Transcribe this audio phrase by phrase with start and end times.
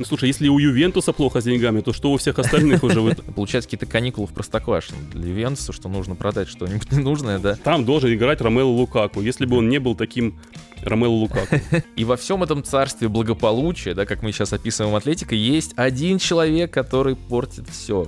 [0.00, 3.02] Ну, слушай, если у Ювентуса плохо с деньгами, то что у всех остальных уже?
[3.36, 7.54] Получается какие-то каникулы в Простоквашино для Ювентуса, что нужно продать что-нибудь ненужное, да?
[7.56, 10.40] Там должен играть Ромело Лукаку, если бы он не был таким
[10.80, 11.56] Ромело Лукаку.
[11.96, 16.72] И во всем этом царстве благополучия, да, как мы сейчас описываем Атлетика, есть один человек,
[16.72, 18.06] который портит все.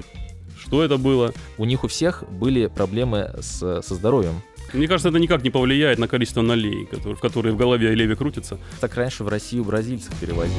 [0.58, 1.34] Что это было?
[1.58, 4.40] У них у всех были проблемы с, со здоровьем.
[4.72, 8.14] Мне кажется, это никак не повлияет на количество налей, которые, в которые в голове Леви
[8.14, 8.58] крутятся.
[8.80, 10.56] Так раньше в Россию бразильцев перевозили.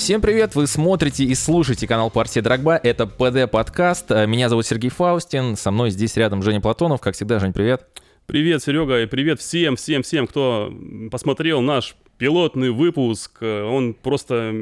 [0.00, 4.88] Всем привет, вы смотрите и слушаете канал Партия Драгба, это ПД подкаст, меня зовут Сергей
[4.88, 7.86] Фаустин, со мной здесь рядом Женя Платонов, как всегда, Жень, привет.
[8.24, 10.72] Привет, Серега, и привет всем, всем, всем, кто
[11.10, 13.42] посмотрел наш пилотный выпуск.
[13.42, 14.54] Он просто,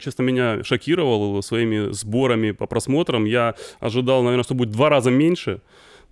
[0.00, 3.26] честно, меня шокировал своими сборами по просмотрам.
[3.26, 5.60] Я ожидал, наверное, что будет два раза меньше.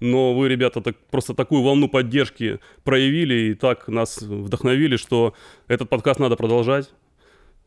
[0.01, 5.33] Но вы, ребята, так, просто такую волну поддержки проявили и так нас вдохновили, что
[5.67, 6.91] этот подкаст надо продолжать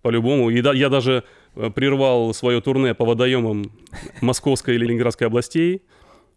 [0.02, 0.50] по-любому.
[0.50, 1.24] И да, я даже
[1.56, 3.72] э, прервал свое турне по водоемам
[4.22, 5.82] Московской или Ленинградской областей.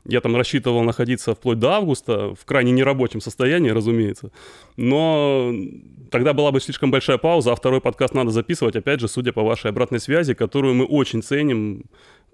[0.04, 4.32] Я там рассчитывал находиться вплоть до августа, в крайне нерабочем состоянии, разумеется.
[4.76, 5.52] Но
[6.10, 9.42] тогда была бы слишком большая пауза, а второй подкаст надо записывать, опять же, судя по
[9.42, 11.84] вашей обратной связи, которую мы очень ценим.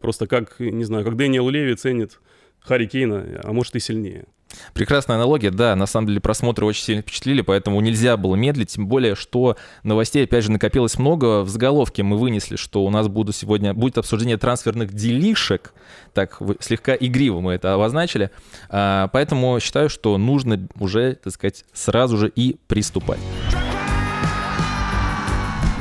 [0.01, 2.21] Просто как, не знаю, как Дэниел Леви ценит
[2.61, 4.27] Харри Кейна, а может и сильнее.
[4.75, 8.87] Прекрасная аналогия, да, на самом деле просмотры очень сильно впечатлили, поэтому нельзя было медлить, тем
[8.87, 11.43] более, что новостей, опять же, накопилось много.
[11.43, 15.73] В заголовке мы вынесли, что у нас будут сегодня, будет обсуждение трансферных делишек,
[16.15, 18.31] так слегка игриво мы это обозначили,
[18.69, 23.21] а, поэтому считаю, что нужно уже, так сказать, сразу же и приступать.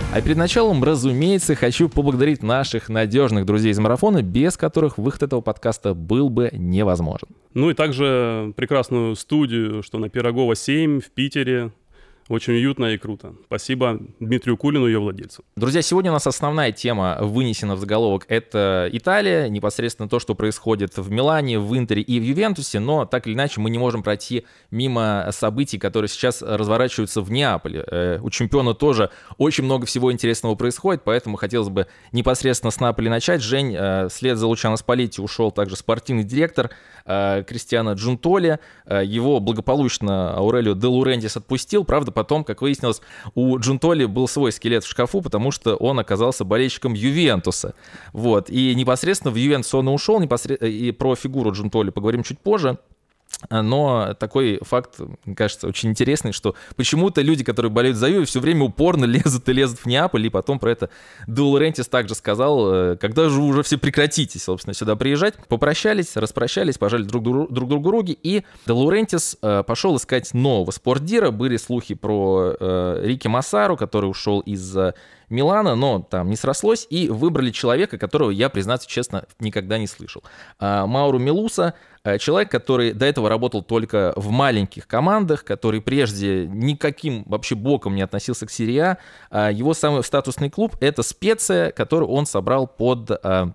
[0.09, 5.41] А перед началом, разумеется, хочу поблагодарить наших надежных друзей из марафона, без которых выход этого
[5.41, 7.27] подкаста был бы невозможен.
[7.53, 11.71] Ну и также прекрасную студию, что на Пирогова 7 в Питере,
[12.29, 13.33] очень уютно и круто.
[13.45, 15.43] Спасибо Дмитрию Кулину, ее владельцу.
[15.55, 18.25] Друзья, сегодня у нас основная тема вынесена в заголовок.
[18.27, 23.27] Это Италия, непосредственно то, что происходит в Милане, в Интере и в Ювентусе, но так
[23.27, 27.83] или иначе мы не можем пройти мимо событий, которые сейчас разворачиваются в Неаполе.
[27.87, 33.09] Э, у чемпиона тоже очень много всего интересного происходит, поэтому хотелось бы непосредственно с Наполи
[33.09, 33.41] начать.
[33.41, 36.71] Жень, э, вслед за Лучано Спалетти ушел также спортивный директор
[37.05, 38.59] э, Кристиана Джунтоли.
[38.85, 42.99] Его благополучно Аурелио де Лурентис отпустил, правда, потом, как выяснилось,
[43.35, 47.75] у Джунтоли был свой скелет в шкафу, потому что он оказался болельщиком Ювентуса.
[48.11, 48.49] Вот.
[48.49, 52.79] И непосредственно в Ювентус он и ушел, непосредственно, и про фигуру Джунтоли поговорим чуть позже.
[53.49, 58.39] Но такой факт, мне кажется, очень интересный, что почему-то люди, которые болеют за Юве, все
[58.39, 60.89] время упорно лезут и лезут в Неаполь, и потом про это
[61.27, 65.35] Дул Рентис также сказал, э, когда же уже все прекратите, собственно, сюда приезжать.
[65.47, 70.71] Попрощались, распрощались, пожали друг, друг, друг другу руки, и Де Рентис э, пошел искать нового
[70.71, 71.29] спортдира.
[71.29, 74.75] Были слухи про э, Рики Массару, который ушел из
[75.29, 80.23] Милана, но там не срослось, и выбрали человека, которого я, признаться честно, никогда не слышал.
[80.59, 81.73] А, Мауру Милуса,
[82.03, 87.95] а, человек, который до этого работал только в маленьких командах, который прежде никаким вообще боком
[87.95, 88.97] не относился к серии
[89.29, 89.51] А.
[89.51, 93.51] Его самый статусный клуб— это Специя, который он собрал под а,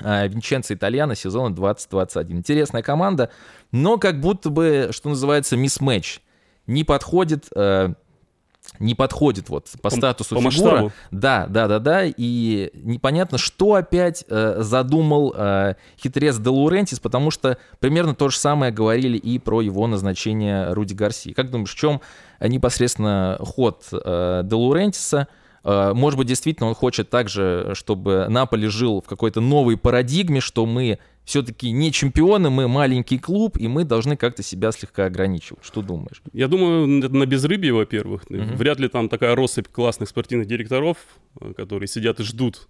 [0.00, 2.36] Винченцо Итальяно сезона 2021.
[2.36, 3.30] Интересная команда,
[3.72, 6.20] но как будто бы, что называется, мисс-матч.
[6.66, 7.48] Не подходит
[8.78, 10.70] не подходит вот по, по статусу по фигура.
[10.70, 10.92] Масштабу.
[11.10, 12.02] Да, да, да, да.
[12.04, 18.36] И непонятно, что опять э, задумал э, хитрец Де Лурентис, потому что примерно то же
[18.36, 21.32] самое говорили и про его назначение Руди Гарси.
[21.32, 22.00] Как думаешь, в чем
[22.40, 25.28] непосредственно ход э, Де Лурентиса?
[25.68, 30.64] Э, может быть, действительно он хочет также, чтобы Наполи жил в какой-то новой парадигме, что
[30.64, 35.62] мы все-таки не чемпионы, мы маленький клуб, и мы должны как-то себя слегка ограничивать.
[35.62, 36.22] Что думаешь?
[36.32, 38.22] Я думаю, это на безрыбье, во-первых.
[38.30, 38.56] Угу.
[38.56, 40.96] Вряд ли там такая россыпь классных спортивных директоров,
[41.38, 42.66] э, которые сидят и ждут,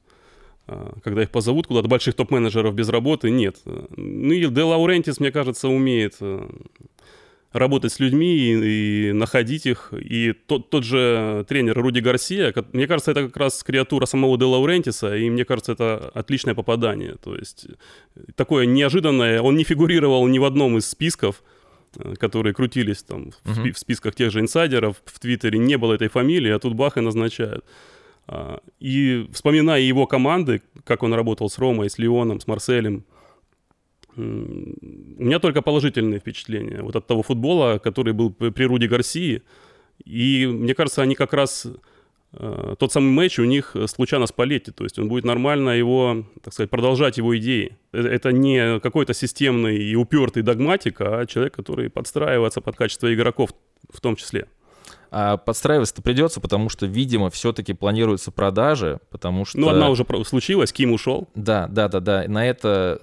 [0.66, 3.58] э, когда их позовут куда-то, больших топ-менеджеров без работы, нет.
[3.64, 6.16] Ну и Де Лаурентис, мне кажется, умеет
[7.52, 9.92] работать с людьми и, и находить их.
[9.92, 14.44] И тот, тот же тренер Руди Гарсия, мне кажется, это как раз креатура самого Де
[14.44, 17.16] Лаурентиса, и мне кажется, это отличное попадание.
[17.22, 17.66] То есть
[18.16, 21.42] э, такое неожиданное, он не фигурировал ни в одном из списков,
[21.96, 23.72] э, которые крутились там uh-huh.
[23.72, 27.00] в, списках тех же инсайдеров, в Твиттере не было этой фамилии, а тут бах и
[27.00, 27.64] назначают.
[28.26, 33.04] А, и вспоминая его команды, как он работал с Ромой, с Леоном, с Марселем,
[34.18, 39.42] у меня только положительные впечатления вот от того футбола, который был при Руди Гарсии.
[40.04, 41.66] И мне кажется, они как раз
[42.32, 46.24] э, тот самый матч у них случайно с Палетти, то есть он будет нормально его,
[46.42, 47.76] так сказать, продолжать его идеи.
[47.92, 53.50] Э, это не какой-то системный и упертый догматик, а человек, который подстраивается под качество игроков
[53.90, 54.46] в том числе.
[55.10, 59.58] А подстраиваться-то придется, потому что, видимо, все-таки планируются продажи, потому что...
[59.58, 61.28] Ну, одна уже случилась, Ким ушел.
[61.34, 62.24] Да, да, да, да.
[62.28, 63.00] На это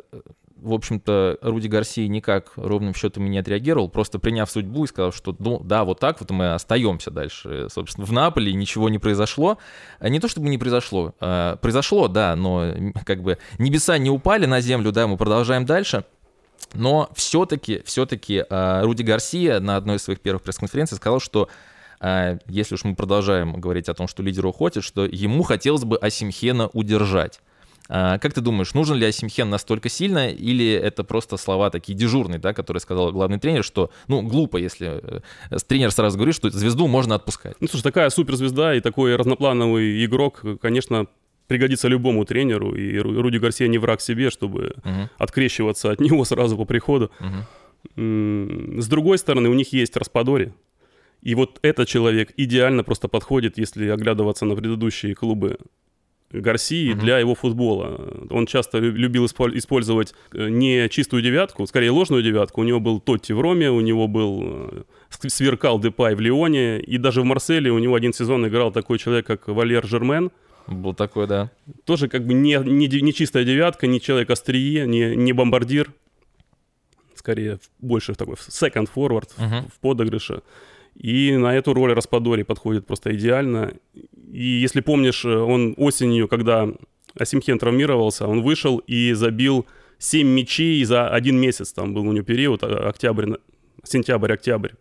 [0.66, 5.36] в общем-то, Руди Гарсия никак ровным счетом не отреагировал, просто приняв судьбу и сказал, что
[5.38, 7.68] ну да, вот так вот мы остаемся дальше.
[7.70, 9.58] Собственно, в Наполе ничего не произошло.
[10.00, 12.74] А не то чтобы не произошло, а, произошло, да, но
[13.06, 16.04] как бы небеса не упали на землю, да, мы продолжаем дальше.
[16.74, 21.48] Но все-таки, все-таки а, Руди Гарсия на одной из своих первых пресс-конференций сказал, что
[22.00, 25.98] а, если уж мы продолжаем говорить о том, что лидер уходит, что ему хотелось бы
[25.98, 27.40] Асимхена удержать.
[27.88, 32.40] А, как ты думаешь, нужен ли Асимхен настолько сильно, или это просто слова такие дежурные,
[32.40, 35.22] да, которые сказал главный тренер, что, ну, глупо, если
[35.52, 37.56] э, тренер сразу говорит, что звезду можно отпускать.
[37.60, 41.06] Ну, слушай, такая суперзвезда и такой разноплановый игрок, конечно,
[41.48, 46.58] пригодится любому тренеру, и Руди Гарсия не враг себе, чтобы uh открещиваться от него сразу
[46.58, 47.12] по приходу.
[47.20, 50.54] uh С другой стороны, у них есть Распадори,
[51.22, 55.58] и вот этот человек идеально просто подходит, если оглядываться на предыдущие клубы
[56.42, 57.02] Гарсии угу.
[57.02, 58.28] для его футбола.
[58.30, 62.62] Он часто любил использовать э, не чистую девятку, скорее ложную девятку.
[62.62, 64.84] У него был Тотти в Роме, у него был э,
[65.28, 69.26] сверкал Депай в Лионе, и даже в Марселе у него один сезон играл такой человек,
[69.26, 70.32] как Валер Жермен.
[70.68, 71.52] Был такой, да.
[71.84, 75.92] Тоже как бы не, не, не чистая девятка, не человек острие, не, не бомбардир.
[77.14, 79.70] Скорее, больше такой second forward угу.
[79.74, 80.42] в подыгрыше.
[80.96, 83.74] И на эту роль Распадори подходит просто идеально.
[84.32, 86.70] И если помнишь, он осенью, когда
[87.18, 89.66] Асимхен травмировался, он вышел и забил
[90.00, 91.74] 7 мячей за один месяц.
[91.74, 93.34] Там был у него период, а, октябрь,
[93.84, 94.72] сентябрь-октябрь.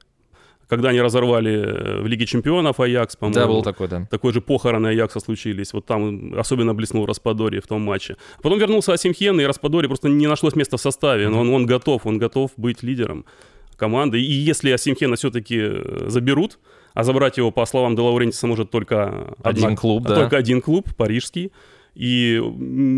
[0.66, 3.38] Когда они разорвали э, в Лиге Чемпионов Аякс, по-моему.
[3.38, 4.06] Да, был такой, да.
[4.10, 5.74] Такой же похороны Аякса случились.
[5.74, 8.16] Вот там особенно блеснул Распадори в том матче.
[8.42, 11.28] Потом вернулся Асимхен, и Распадори просто не нашлось места в составе.
[11.28, 13.26] Но он, он готов, он готов быть лидером
[13.76, 14.20] команды.
[14.20, 16.58] И если Асимхена все-таки э, заберут,
[16.94, 20.14] а забрать его, по словам Делаурентиса, может только один одна, клуб, да.
[20.14, 21.52] Только один клуб, парижский.
[21.94, 22.40] И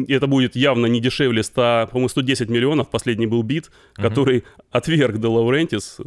[0.08, 4.02] это будет явно не дешевле 100, по-моему, 110 миллионов, последний был бит, uh-huh.
[4.02, 5.98] который отверг Де Лаурентис.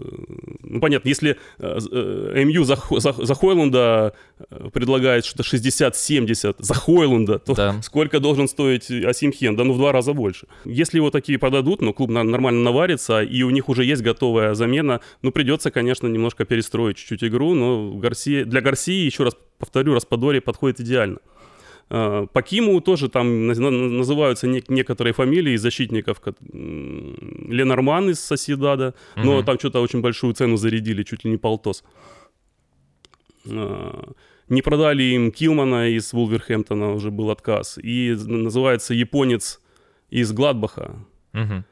[0.62, 4.14] Ну, понятно, если э, э, МЮ за, за, за Хойланда
[4.50, 7.82] э, предлагает что-то 60-70 за Хойланда, то да.
[7.84, 9.56] сколько должен стоить Асимхен?
[9.56, 10.48] Да ну в два раза больше.
[10.66, 15.02] Если его такие продадут, ну клуб нормально наварится, и у них уже есть готовая замена,
[15.22, 20.40] ну придется, конечно, немножко перестроить чуть-чуть игру, но Гарсия, для Гарсии, еще раз повторю, Распадори
[20.40, 21.20] подходит идеально.
[21.90, 26.22] А, по Киму тоже там называются некоторые фамилии защитников.
[26.52, 29.26] Ленорман из Соседада, угу.
[29.26, 31.84] но там что-то очень большую цену зарядили, чуть ли не полтос.
[33.48, 34.12] А,
[34.50, 37.80] не продали им Килмана из Вулверхэмптона, уже был отказ.
[37.82, 39.62] И называется японец
[40.10, 41.06] из Гладбаха.
[41.34, 41.64] Угу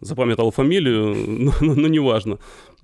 [0.00, 2.38] запамятовал фамилию, но, но, но неважно.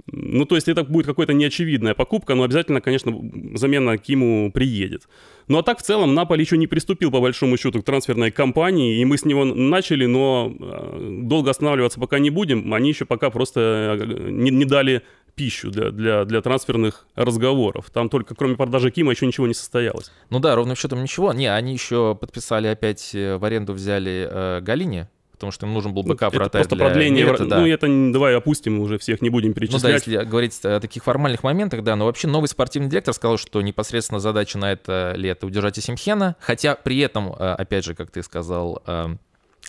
[0.06, 3.12] Ну, то есть это будет какая-то неочевидная покупка, но обязательно, конечно,
[3.54, 5.08] замена Киму приедет.
[5.48, 8.98] Ну, а так, в целом, Наполи еще не приступил, по большому счету, к трансферной кампании,
[8.98, 12.74] и мы с него начали, но э, долго останавливаться пока не будем.
[12.74, 15.02] Они еще пока просто э, не, не дали
[15.36, 17.90] пищу для, для, для трансферных разговоров.
[17.92, 20.10] Там только кроме продажи Кима еще ничего не состоялось.
[20.30, 21.32] Ну да, ровным счетом ничего.
[21.32, 25.94] Не, они еще подписали опять э, в аренду взяли э, Голлини, потому что им нужен
[25.94, 27.24] был backup Это просто продление.
[27.24, 27.60] Мерета, да.
[27.60, 29.82] Ну, это давай опустим уже всех, не будем перечислять.
[29.82, 33.38] Ну да, если говорить о таких формальных моментах, да, но вообще новый спортивный директор сказал,
[33.38, 38.10] что непосредственно задача на это лето удержать Осимхена, хотя при этом, э, опять же, как
[38.10, 39.16] ты сказал, э,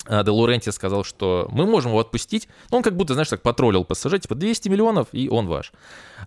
[0.05, 2.47] Де Лаурентис сказал, что мы можем его отпустить.
[2.71, 5.73] Ну, он как будто, знаешь, так потроллил ПСЖ, типа 200 миллионов, и он ваш.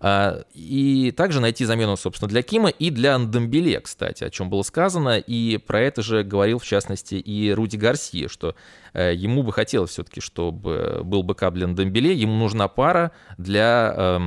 [0.00, 4.62] А, и также найти замену, собственно, для Кима и для Ндомбеле, кстати, о чем было
[4.62, 5.18] сказано.
[5.18, 8.54] И про это же говорил, в частности, и Руди Гарсия, что
[8.94, 14.20] ему бы хотелось все-таки, чтобы был backup для Ндомбеле, ему нужна пара для,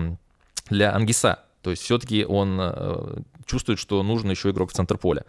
[0.70, 1.40] для Ангисса.
[1.62, 5.26] То есть все-таки он чувствует, что нужен еще игрок в центр поля.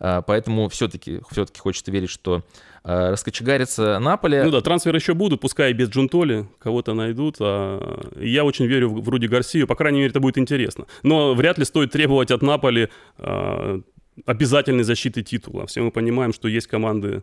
[0.00, 2.44] А, поэтому все-таки все хочется верить, что
[2.84, 4.44] а, раскочегарится Наполи.
[4.44, 7.36] Ну да, трансферы еще будут, пускай без Джунтоли, кого-то найдут.
[7.40, 10.86] А я очень верю в, Руди Гарсию, по крайней мере, это будет интересно.
[11.02, 13.80] Но вряд ли стоит требовать от Наполи а,
[14.26, 15.66] обязательной защиты титула.
[15.66, 17.22] Все мы понимаем, что есть команды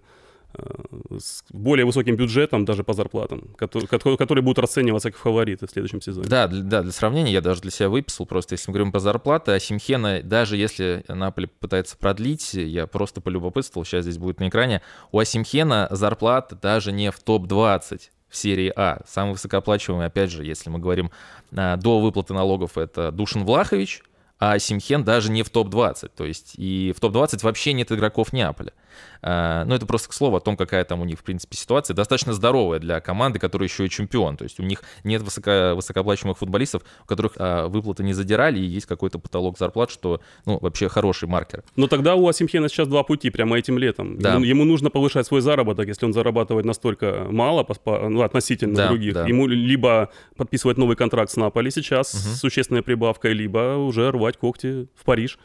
[1.20, 6.02] с более высоким бюджетом даже по зарплатам, который, которые будут расцениваться как фавориты в следующем
[6.02, 6.28] сезоне.
[6.28, 9.52] Да, да, для сравнения я даже для себя выписал просто, если мы говорим по зарплате,
[9.52, 14.82] а Симхена, даже если Наполи пытается продлить, я просто полюбопытствовал, сейчас здесь будет на экране,
[15.12, 19.02] у Асимхена зарплата даже не в топ-20 в серии А.
[19.08, 21.12] Самый высокооплачиваемый, опять же, если мы говорим
[21.56, 24.04] а, до выплаты налогов, это Душин Влахович–
[24.40, 26.12] а Симхен даже не в топ-20.
[26.16, 28.74] То есть и в топ-20 вообще нет игроков Неаполя.
[29.22, 31.96] А, ну, это просто к слову о том, какая там у них, в принципе, ситуация.
[31.96, 34.38] Достаточно здоровая для команды, которая еще и чемпион.
[34.38, 38.64] То есть у них нет высоко, высокооплачиваемых футболистов, у которых а, выплаты не задирали, и
[38.64, 41.64] есть какой-то потолок зарплат, что, ну, вообще хороший маркер.
[41.76, 44.20] Но тогда у Асимхена сейчас два пути прямо этим летом.
[44.20, 44.36] Да.
[44.36, 48.76] Ему, ему нужно повышать свой заработок, если он зарабатывает настолько мало по, по, ну, относительно
[48.76, 49.14] да, других.
[49.14, 49.26] Да.
[49.26, 52.20] Ему либо подписывать новый контракт с Наполи сейчас угу.
[52.20, 55.40] с существенной прибавкой, либо уже рвать когти в Париж.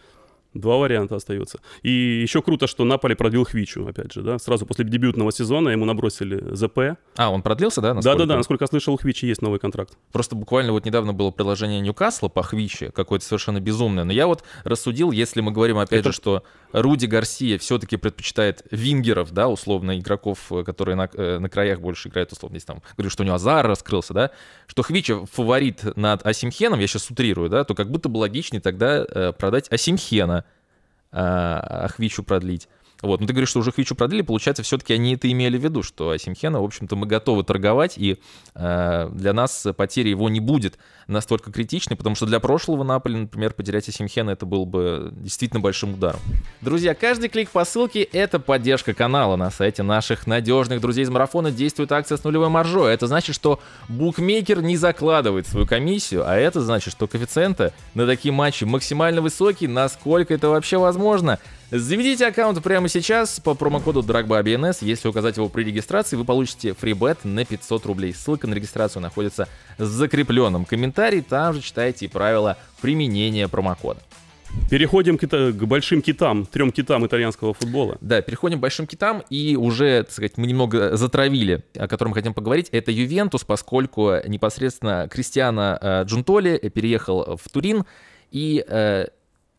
[0.54, 1.60] Два варианта остаются.
[1.82, 4.38] И еще круто, что Наполи продлил Хвичу, опять же, да.
[4.38, 6.98] Сразу после дебютного сезона ему набросили ЗП.
[7.16, 7.94] А, он продлился, да?
[7.94, 9.96] Да-да-да, насколько я слышал, у Хвичи есть новый контракт.
[10.10, 14.02] Просто буквально вот недавно было предложение Ньюкасла по Хвиче, какое-то совершенно безумное.
[14.02, 16.10] Но я вот рассудил, если мы говорим, опять Это...
[16.10, 16.42] же, что
[16.72, 22.32] Руди Гарсия все-таки предпочитает вингеров, да, условно, игроков, которые на, э, на краях больше играют,
[22.32, 24.30] условно, здесь там, говорю, что у него Азар раскрылся, да,
[24.66, 29.04] что Хвича фаворит над Асимхеном, я сейчас утрирую, да, то как будто бы логичнее тогда
[29.08, 30.39] э, продать Асимхена,
[31.12, 32.68] а Хвичу продлить.
[33.02, 35.82] Вот, но ты говоришь, что уже Хвичу продлили, получается, все-таки они это имели в виду,
[35.82, 38.18] что Асимхена, в общем-то, мы готовы торговать, и
[38.54, 43.54] э, для нас потеря его не будет настолько критичной, потому что для прошлого Наполи, например,
[43.54, 46.20] потерять Асимхена это был бы действительно большим ударом.
[46.60, 49.36] Друзья, каждый клик по ссылке— это поддержка канала.
[49.36, 52.92] На сайте наших надежных друзей из марафона действует акция с нулевой маржой.
[52.92, 58.32] Это значит, что букмекер не закладывает свою комиссию, а это значит, что коэффициенты на такие
[58.32, 61.38] матчи максимально высокие, насколько это вообще возможно—
[61.70, 64.78] Заведите аккаунт прямо сейчас по промокоду DRAGBABNS.
[64.80, 68.12] Если указать его при регистрации, вы получите фрибет на 500 рублей.
[68.12, 69.46] Ссылка на регистрацию находится
[69.78, 71.20] в закрепленном комментарии.
[71.20, 74.00] Там же читайте правила применения промокода.
[74.68, 77.98] Переходим к, к большим китам, трем китам итальянского футбола.
[78.00, 82.34] Да, переходим к большим китам, и уже, так сказать, мы немного затравили, о котором хотим
[82.34, 82.68] поговорить.
[82.72, 87.84] Это Ювентус, поскольку непосредственно Кристиано э, Джунтоли переехал в Турин,
[88.32, 89.06] и э,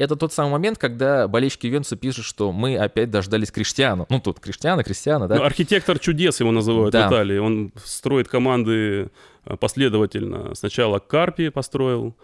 [0.02, 4.08] это тот самый момент, когда болельщики Ювентуса пишут, что мы опять дождались Криштиану.
[4.10, 5.36] Ну, тут Криштиана, Кристиана, да?
[5.36, 7.08] Ну, архитектор чудес его называют да.
[7.08, 7.38] в Италии.
[7.38, 9.10] Он строит команды
[9.46, 10.56] э, последовательно.
[10.56, 12.16] Сначала Карпи построил,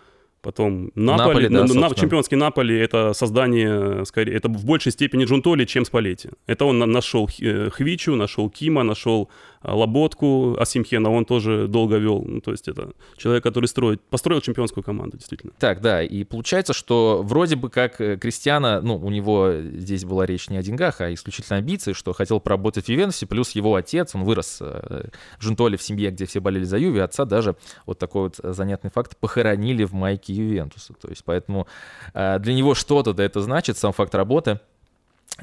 [0.41, 5.65] Потом Наполи, Наполи да, на, чемпионский Наполи это создание, скорее, это в большей степени Джунтоли,
[5.65, 6.29] чем Спалетти.
[6.45, 9.29] Это он нашел э, Хвичу, нашел Кима, нашел
[9.63, 12.23] Лоботку, Асимхена, он тоже долго вел.
[12.25, 15.53] Ну, то есть это человек, который строит, построил чемпионскую команду, действительно.
[15.59, 20.25] Так, да, и получается, что вроде бы как э, Кристиана, ну, у него здесь была
[20.25, 24.15] речь не о деньгах, а исключительно амбиции, что хотел поработать в Ювентусе, плюс его отец,
[24.15, 25.09] он вырос э,
[25.39, 29.17] Джунтоли в семье, где все болели за Юви, отца даже, вот такой вот занятный факт,
[29.17, 30.93] похоронили в майке Ювентуса.
[30.93, 31.67] То есть поэтому
[32.13, 34.59] э, для него что-то да это значит, сам факт работы.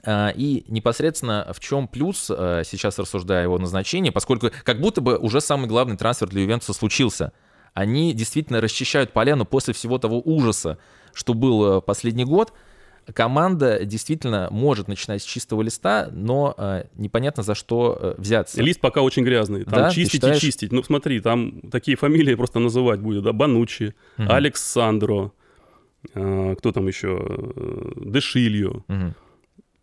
[0.02, 5.16] Э, и непосредственно в чем плюс, э, сейчас рассуждая его назначении, поскольку как будто бы
[5.16, 7.32] уже самый главный трансфер для Ювентуса случился.
[7.72, 10.78] Они действительно расчищают поляну после всего того ужаса,
[11.12, 12.52] что был последний год
[13.12, 18.62] команда действительно может начинать с чистого листа, но э, непонятно за что э, взяться.
[18.62, 19.64] Лист пока очень грязный.
[19.64, 20.72] Там да, чистить и чистить.
[20.72, 23.24] Ну смотри, там такие фамилии просто называть будет.
[23.24, 23.32] Да?
[23.32, 24.32] Банучи, угу.
[24.32, 25.32] Александро,
[26.14, 27.20] э, кто там еще?
[27.28, 28.82] Э, Дешильо.
[28.88, 29.14] Угу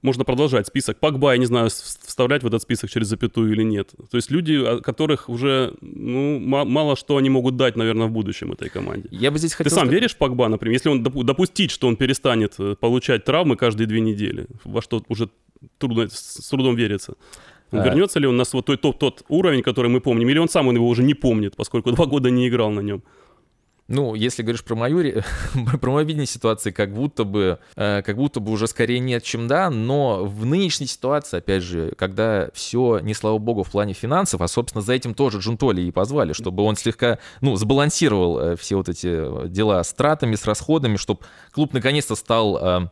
[0.02, 0.98] можно продолжать список.
[1.00, 3.92] Пакба, я не знаю, вставлять в этот список через запятую или нет.
[4.10, 8.70] То есть люди, которых уже, ну, мало что они могут дать, наверное, в будущем этой
[8.70, 9.08] команде.
[9.12, 9.70] Я бы здесь хотел...
[9.70, 10.74] Ты сам веришь в Пакба, например?
[10.74, 15.30] Если он допустить, что он перестанет э, получать травмы каждые две недели, во что уже
[15.78, 17.14] трудно, с трудом верится.
[17.72, 17.86] А...
[17.86, 20.76] Вернется ли он на свой тот, тот уровень, который мы помним, или он сам он
[20.76, 23.04] его уже не помнит, поскольку два года не играл на нем?
[23.92, 25.22] Ну, если говоришь про мою,
[25.82, 29.48] про мое видение ситуации, как будто бы, э, как будто бы уже скорее нет, чем
[29.48, 34.40] да, но в нынешней ситуации, опять же, когда все, не слава богу, в плане финансов,
[34.42, 38.78] а, собственно, за этим тоже Джунтоли и позвали, чтобы он слегка, ну, сбалансировал э, все
[38.78, 41.22] вот эти дела с тратами, с расходами, чтобы
[41.52, 42.88] клуб наконец-то стал э,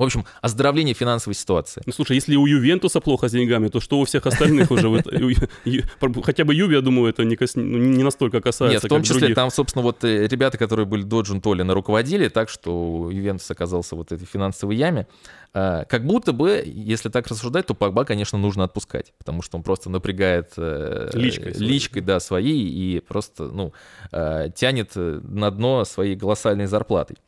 [0.00, 1.82] в общем, оздоровление финансовой ситуации.
[1.84, 4.88] Ну, слушай, если у Ювентуса плохо с деньгами, то что у всех остальных уже?
[6.24, 9.50] Хотя бы Юве, я думаю, это ну, не настолько касается, Нет, в том числе там,
[9.50, 14.26] собственно, вот э, ребята, которые были до Джунтолина, руководили так, что Ювентус оказался вот этой
[14.26, 15.06] финансовой яме.
[15.52, 19.62] А, как будто бы, если так рассуждать, то Погба, конечно, нужно отпускать, потому что он
[19.62, 23.74] просто напрягает э, личкой, личкой да, своей и просто ну,
[24.12, 27.18] э, тянет на дно своей колоссальной зарплатой.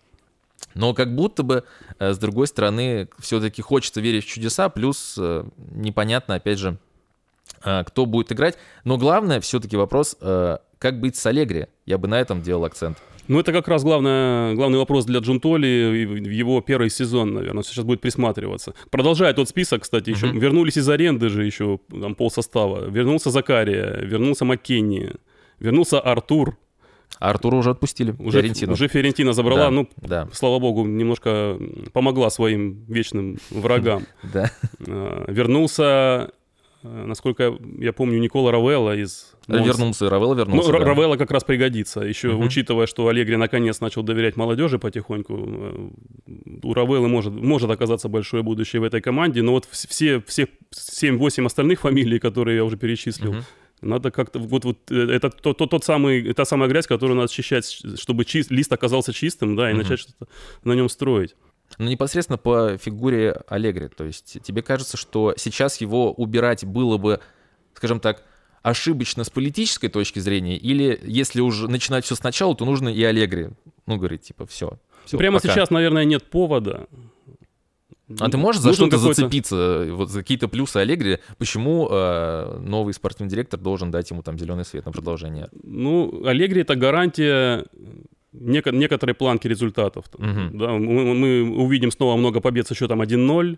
[0.75, 1.65] Но как будто бы,
[1.99, 6.79] э, с другой стороны, все-таки хочется верить в чудеса, плюс э, непонятно, опять же,
[7.65, 8.57] э, кто будет играть.
[8.85, 11.67] Но главное все-таки вопрос, как быть с Аллегри?
[11.87, 12.99] Я бы на этом делал акцент.
[13.29, 17.63] Ну, это как раз главное, главный вопрос для Джунтоли в его первый сезон, наверное.
[17.63, 18.75] Сейчас будет присматриваться.
[18.91, 20.39] Продолжая тот список, кстати, еще uh-huh.
[20.39, 22.91] вернулись из аренды же еще там пол состава.
[22.91, 25.13] Вернулся Закария, вернулся Маккенни,
[25.61, 26.59] вернулся Артур,
[27.19, 28.15] А Артура уже отпустили.
[28.19, 28.73] Уже, Фиорентину.
[28.73, 30.29] уже Фиорентина забрала, Да, ну, да.
[30.33, 31.57] слава богу, немножко
[31.93, 34.05] помогла своим вечным врагам.
[34.33, 34.51] Да.
[34.87, 36.31] Э, Вернулся,
[36.83, 39.29] э, насколько я помню, Никола Равелла из...
[39.49, 39.67] Монс.
[39.67, 40.73] Вернулся, Равелла Ну, вернулся.
[40.73, 40.79] Да.
[40.79, 42.01] Равелла как раз пригодится.
[42.01, 45.89] Еще учитывая, что Аллегри наконец начал доверять молодежи потихоньку, э,
[46.65, 49.43] у Равеллы может, может оказаться большое будущее в этой команде.
[49.43, 53.35] Но вот вс- все, все 7-8 остальных фамилий, которые я уже перечислил.
[53.83, 54.39] Надо как-то...
[54.39, 57.65] Вот, вот э, это тот, тот, тот самый, та самая грязь, которую надо счищать,
[57.99, 59.83] чтобы чист- лист оказался чистым, да, и Мгм.
[59.83, 60.27] начать что-то
[60.65, 61.35] на нем строить.
[61.79, 63.89] Ну, непосредственно по фигуре Аллегри.
[63.89, 67.21] То есть тебе кажется, что сейчас его убирать было бы,
[67.75, 68.23] скажем так,
[68.63, 73.51] ошибочно с политической точки зрения, или если уже начинать все сначала, то нужно и Аллегри,
[73.87, 74.79] ну, говорить, типа, все.
[75.11, 76.87] Прямо сейчас, наверное, нет повода.
[78.21, 83.31] А ты можешь за что-то зацепиться, вот за какие-то плюсы Аллегри, почему э, новый спортивный
[83.31, 85.49] директор должен дать ему там зеленый свет на продолжение?
[85.63, 87.65] Ну, Аллегри это гарантия
[88.35, 90.05] неко- некоторой планки результатов.
[90.19, 90.59] Мгм.
[90.59, 93.57] Да, мы, мы увидим снова много побед со счетом 1-0.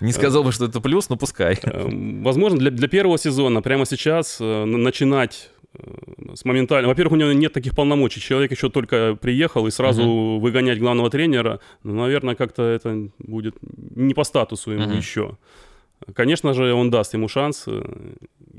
[0.00, 1.58] Не сказал бы, что это плюс, но пускай.
[1.62, 1.88] Э,
[2.22, 5.50] Возможно, для, для первого сезона прямо сейчас э, начинать
[6.34, 6.88] с моментально...
[6.88, 8.20] Во-первых, у него нет таких полномочий.
[8.20, 13.56] Человек еще только приехал и сразу выгонять главного тренера, ну, наверное, как-то это будет
[13.94, 14.96] не по статусу ему Мгм.
[14.96, 15.36] еще.
[16.14, 17.82] Конечно же, он даст ему шанс э,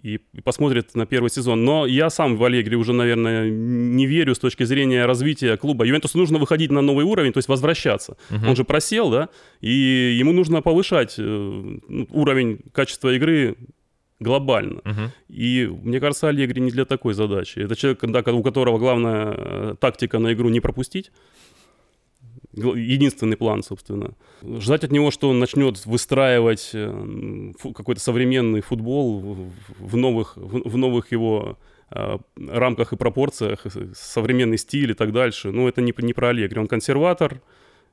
[0.01, 1.63] и, посмотрит на первый сезон.
[1.65, 5.85] Но я сам в Аллегри уже, наверное, не верю с точки зрения развития клуба.
[5.85, 8.17] Ювентусу нужно выходить на новый уровень, то есть возвращаться.
[8.31, 8.49] Мгм.
[8.49, 9.29] Он же просел, да,
[9.61, 13.55] и ему нужно повышать э, ну, уровень качества игры
[14.19, 14.81] глобально.
[14.83, 15.11] Мгм.
[15.27, 17.59] И мне кажется, Аллегри не для такой задачи.
[17.59, 21.11] Это человек, да, у которого главная э, тактика на игру не пропустить.
[22.53, 24.13] Единственный план, собственно.
[24.59, 31.11] Ждать от него, что он начнет выстраивать э, какой-то современный футбол в- новых, в новых
[31.11, 31.59] его
[31.91, 35.51] э, рамках и пропорциях, современный стиль и так дальше.
[35.51, 36.59] Ну, это не, не про Аллегри.
[36.59, 37.41] Он консерватор,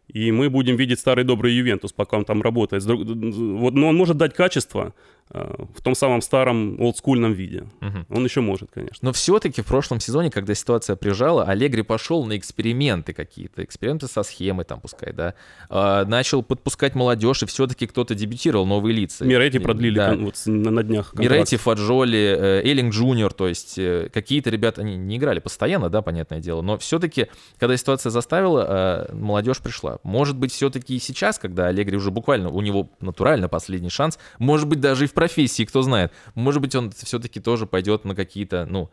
[0.08, 2.84] и мы будем видеть старый добрый Ювентус, пока он там работает.
[2.84, 4.94] Вот, но он может дать качество
[5.30, 7.64] в том самом старом олдскульном виде.
[7.80, 8.06] Мгм.
[8.10, 8.98] Он еще может, конечно.
[9.00, 14.22] Но все-таки в прошлом сезоне, когда ситуация прижала, Аллегри пошел на эксперименты какие-то, эксперименты со
[14.22, 15.34] схемой там пускай, да,
[15.70, 19.24] А, начал подпускать молодежь, и все-таки кто-то дебютировал, новые лица.
[19.24, 20.14] Мирети И- продлили да.
[20.14, 21.10] вот на, днях.
[21.10, 21.32] контракт.
[21.32, 26.02] Мирети, Фаджоли, э, Эллинг Джуниор, то есть э, какие-то ребята, они не играли постоянно, да,
[26.02, 29.98] понятное дело, но все-таки, когда ситуация заставила, э, молодежь пришла.
[30.02, 34.68] Может быть, все-таки и сейчас, когда Аллегри уже буквально, у него натурально последний шанс, может
[34.68, 38.66] быть, даже и в профессии, кто знает, может быть, он все-таки тоже пойдет на какие-то,
[38.68, 38.90] ну,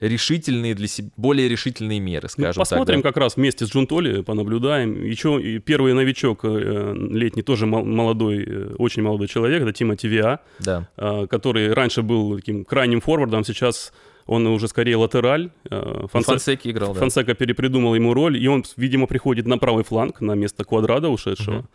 [0.00, 3.04] решительные для себя, более решительные меры, Ну, скажем посмотрим так.
[3.04, 3.08] да.
[3.10, 5.04] как раз вместе с Джунтоли, понаблюдаем.
[5.04, 9.96] Еще и первый новичок э, летний, тоже мол- молодой, э, очень молодой человек, это Тима
[10.02, 10.88] Виа, Да.
[10.96, 13.92] э, который раньше был таким крайним форвардом, сейчас
[14.26, 15.50] он уже скорее латераль.
[15.70, 17.00] Фонсе- Фонсеки играл, да.
[17.00, 21.68] Фонсека перепридумал ему роль, и он, видимо, приходит на правый фланг, на место Квадрада ушедшего.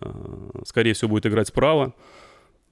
[0.00, 0.10] Э,
[0.66, 1.94] Скорее всего, будет играть справа.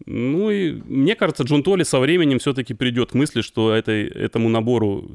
[0.07, 5.11] Ну и мне кажется, Джунтоли со временем все-таки придет к мысли, что этой, этому набору,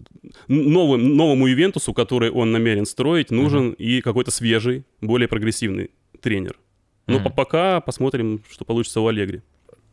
[0.48, 5.92] новым, новому Ювентусу, который он намерен строить, нужен и какой-то свежий, более прогрессивный
[6.22, 6.60] тренер.
[7.08, 7.24] Но Мгм.
[7.26, 9.42] по- пока посмотрим, что получится у Аллегри.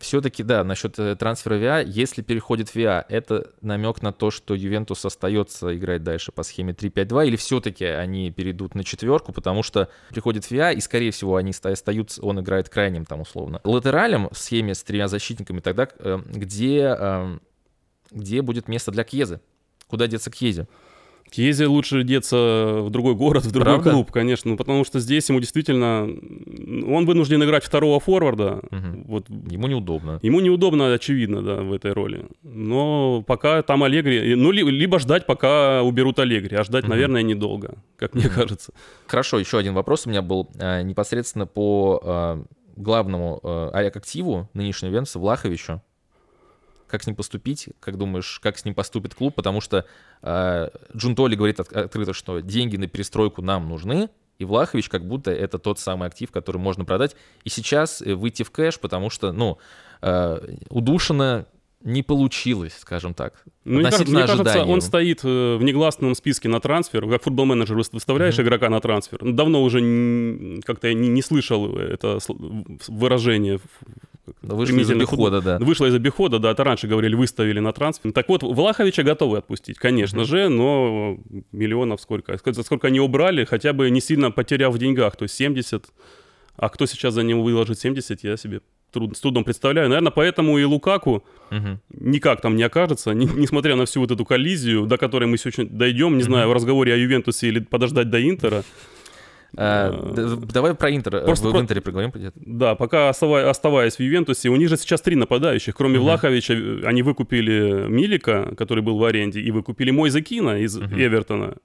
[0.00, 5.04] Все-таки, да, насчет э, трансфера ВИА, если переходит ВИА, это намек на то, что Ювентус
[5.04, 10.50] остается играть дальше по схеме 3-5-2, или все-таки они перейдут на четверку, потому что приходит
[10.50, 13.60] ВИА, и, скорее всего, они ста- остаются, он играет крайним там условно.
[13.62, 17.38] Латералем в схеме с тремя защитниками тогда, э, где, э,
[18.10, 19.42] где будет место для Кьезы?
[19.86, 20.66] Куда деться Кьезе?
[21.30, 23.90] Кьезе лучше деться в другой город, в другой Правда?
[23.92, 26.02] клуб, конечно, ну, потому что здесь ему действительно...
[26.94, 28.60] Он вынужден играть второго форварда.
[28.70, 29.04] Мгм.
[29.06, 30.18] Вот Ему неудобно.
[30.22, 32.26] Ему неудобно, очевидно, да, в этой роли.
[32.42, 34.34] Но пока там Аллегри...
[34.34, 36.90] Ну, ли- либо ждать, пока уберут Аллегри, а ждать, Мгм.
[36.90, 38.72] наверное, недолго, как мне кажется.
[39.06, 42.42] Хорошо, еще один вопрос у меня был э, непосредственно по э,
[42.76, 45.82] главному э, активу нынешнего Венца Влаховичу.
[46.90, 47.68] Как с ним поступить?
[47.80, 49.34] Как думаешь, как с ним поступит клуб?
[49.34, 49.84] Потому что
[50.22, 55.30] э, Джунтоли говорит от- открыто, что деньги на перестройку нам нужны, и Влахович как будто
[55.30, 57.14] это тот самый актив, который можно продать.
[57.44, 59.58] И сейчас э, выйти в кэш, потому что, ну,
[60.02, 61.46] э, удушено
[61.82, 63.42] не получилось, скажем так.
[63.64, 64.72] Ну, мне, кажется, Относительно мне кажется, ожиданий.
[64.74, 67.08] он стоит э, в негласном списке на трансфер.
[67.08, 69.18] Как футбол-менеджер выс- выставляешь игрока на трансфер.
[69.22, 72.18] Ну, Давно уже как-то я не, не слышал это
[72.88, 73.60] выражение.
[74.42, 75.58] В- Вышли из обихода, да.
[75.58, 78.12] Вышло из обихода, да, это раньше говорили, выставили на трансфер.
[78.12, 81.18] Так вот, Влаховича готовы отпустить, конечно же, но
[81.52, 82.36] миллионов сколько?
[82.38, 85.86] Сколько сколько они убрали, хотя бы не сильно потеряв в деньгах, то есть 70.
[86.56, 88.60] А кто сейчас за него выложит 70, я себе
[88.92, 89.88] труд, с трудом представляю.
[89.88, 91.80] Наверное, поэтому и Лукаку Мгм.
[91.90, 95.64] никак там не окажется, не- несмотря на всю вот эту коллизию, до которой мы сегодня
[95.66, 98.62] дойдем, не знаю, в разговоре о Ювентусе или подождать до Интера.
[99.56, 99.90] А,
[100.52, 101.16] давай про Интер.
[101.16, 102.10] э, Просто в, про- Интере поговорим.
[102.14, 102.38] где-то.
[102.44, 105.74] Да, пока остава- оставаясь в Ювентусе, у них же сейчас три нападающих.
[105.74, 106.04] Кроме Мгм.
[106.04, 110.94] Влаховича, э, они выкупили Милика, который был в аренде, и выкупили Мойзекина из Мгм.
[111.00, 111.56] Эвертона.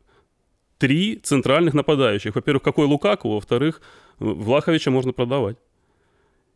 [0.77, 2.35] Три центральных нападающих.
[2.35, 3.81] Во-первых, какой Лукаку, во-вторых,
[4.19, 5.57] Влаховича можно продавать.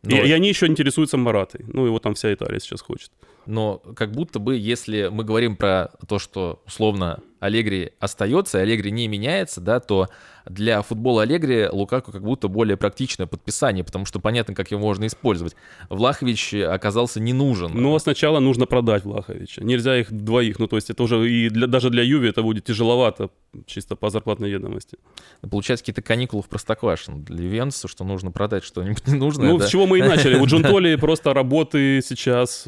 [0.04, 1.66] И, Но- и они еще интересуются Маратой.
[1.74, 3.12] Ну, его там вся Италия сейчас хочет.
[3.46, 8.92] Но как будто бы, если мы говорим про то, что условно Аллегри остается, и Аллегри
[8.92, 10.08] не меняется, да, то
[10.46, 15.06] для футбола Аллегри Лукаку как будто более практичное подписание, потому что понятно, как его можно
[15.06, 15.56] использовать.
[15.90, 17.72] Влахович оказался не нужен.
[17.74, 19.64] Но сначала нужно продать Влаховича.
[19.64, 20.60] Нельзя их двоих.
[20.60, 23.30] Ну, то есть это уже и для, даже для Юви это будет тяжеловато,
[23.68, 24.98] чисто по зарплатной ведомости.
[25.42, 29.50] Получается какие-то каникулы в Простоквашино для Ювентуса, что нужно продать что-нибудь ненужное.
[29.50, 29.68] Ну, да.
[29.68, 30.36] с чего мы и начали.
[30.36, 32.66] У Джунтоли просто работы сейчас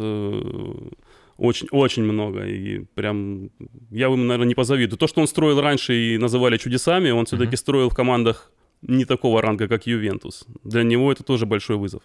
[1.42, 2.46] очень-очень много.
[2.46, 3.50] И прям
[3.90, 4.98] я ему, наверное, не позавидую.
[4.98, 7.58] То, что он строил раньше и называли чудесами, он все-таки Мгм.
[7.58, 8.52] строил в командах
[8.84, 10.46] не такого ранга, как Ювентус.
[10.64, 12.04] Для него это тоже большой вызов.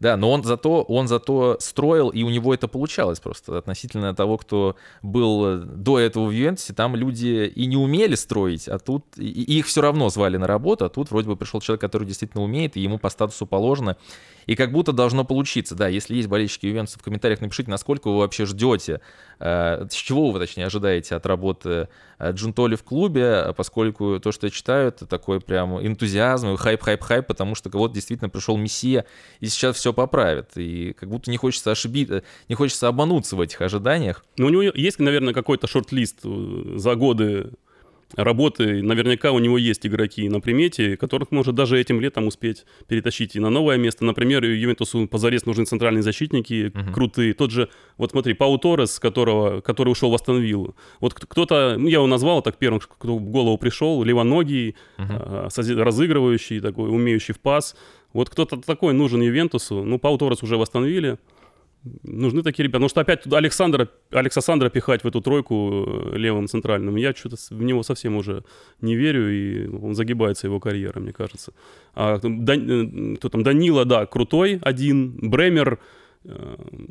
[0.00, 3.58] Да, но он зато, он зато строил, и у него это получалось просто.
[3.58, 8.66] Относительно того, кто был э, до этого в Ювентусе, там люди и не умели строить,
[8.68, 11.80] а тут и их все равно звали на работу, а тут вроде бы пришел человек,
[11.82, 13.96] который действительно умеет, и ему по статусу положено.
[14.46, 15.74] И как будто должно получиться.
[15.74, 19.00] Да, если есть болельщики Ювентуса, в комментариях напишите, насколько вы вообще ждете,
[19.38, 24.32] э, с чего вы, точнее, ожидаете от работы э, Джунтоли в клубе, э, поскольку то,
[24.32, 29.04] что я читаю, это такой прям энтузиазм, хайп-хайп-хайп, потому что вот действительно пришел Мессия,
[29.40, 30.50] и сейчас все поправит.
[30.56, 34.24] И как будто не хочется ошибиться, не хочется обмануться в этих ожиданиях.
[34.36, 37.52] Но у него есть, наверное, какой-то шорт-лист э, за годы
[38.16, 38.82] работы.
[38.82, 43.40] Наверняка у него есть игроки на примете, которых может даже этим летом успеть перетащить и
[43.40, 44.04] на новое место.
[44.04, 46.92] Например, Ювентусу позарез нужны центральные защитники Мгм.
[46.92, 47.32] крутые.
[47.34, 50.74] Тот же, вот смотри, Пау Торрес, которого, который ушел в Астон Виллу.
[51.00, 54.76] Вот кто-то, ну, я его назвал так первым, кто в голову пришел, левоногий,
[55.48, 57.76] сози- разыгрывающий такой, умеющий в пас.
[58.12, 59.84] Вот кто-то такой нужен Ювентусу.
[59.84, 61.18] Ну, Пау Торрес уже в Астон Вилле.
[62.04, 62.78] Нужны такие ребята.
[62.78, 67.12] Потому что опять туда Александра, Алекса Сандра пихать в эту тройку э, левым центральным, я
[67.12, 68.44] что-то в него совсем уже
[68.80, 71.52] не верю, и он загибается его карьера, мне кажется.
[71.94, 73.42] А э, кто там?
[73.42, 75.18] Данила, да, крутой один.
[75.20, 75.80] Бремер,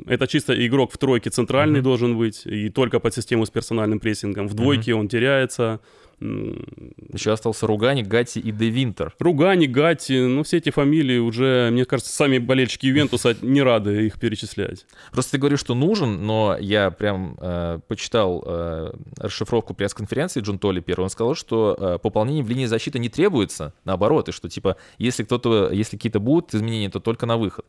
[0.06, 1.84] это чисто игрок в тройке центральный Мгм.
[1.84, 4.46] должен быть, и только под систему с персональным прессингом.
[4.48, 5.80] В двойке он теряется.
[6.20, 9.12] Еще остался Ругани, Гати и Де Винтер.
[9.18, 14.20] Ругани, Гати, ну все эти фамилии уже, мне кажется, сами болельщики Ювентуса не рады их
[14.20, 14.86] перечислять.
[15.10, 20.80] Просто ты говоришь, что нужен, но я прям э, почитал э, расшифровку пресс-конференции Джон Толли
[20.80, 21.04] первый.
[21.04, 25.24] Он сказал, что э, пополнение в линии защиты не требуется, наоборот, и что типа, если
[25.24, 27.64] кто-то, если какие-то будут изменения, то только на выход.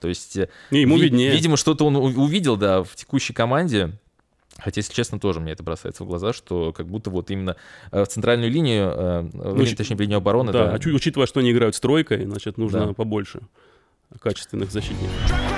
[0.00, 1.30] То есть, э, И ему ви- виднее.
[1.32, 3.92] видимо, что-то он увидел, да, в текущей команде.
[4.58, 7.56] Хотя, если честно, тоже мне это бросается в глаза, что как будто вот именно
[7.92, 11.26] э, в центральную линию, э, в линию, точнее, в линию обороны, да, да, а учитывая,
[11.26, 12.92] что они играют с тройкой, значит, нужно Да.
[12.94, 13.40] побольше
[14.20, 15.57] качественных защитников.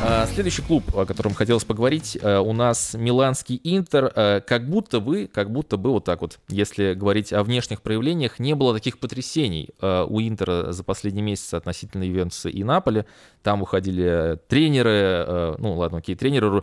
[0.00, 4.12] А, Следующий клуб, о котором хотелось поговорить, э, у нас Миланский Интер.
[4.14, 8.38] Э, Как будто бы, как будто бы вот так вот, если говорить о внешних проявлениях,
[8.38, 13.06] не было таких потрясений э, у Интера за последние месяцы относительно Ювентуса и Наполи.
[13.42, 16.62] Там уходили тренеры, ну ладно, окей, тренеры,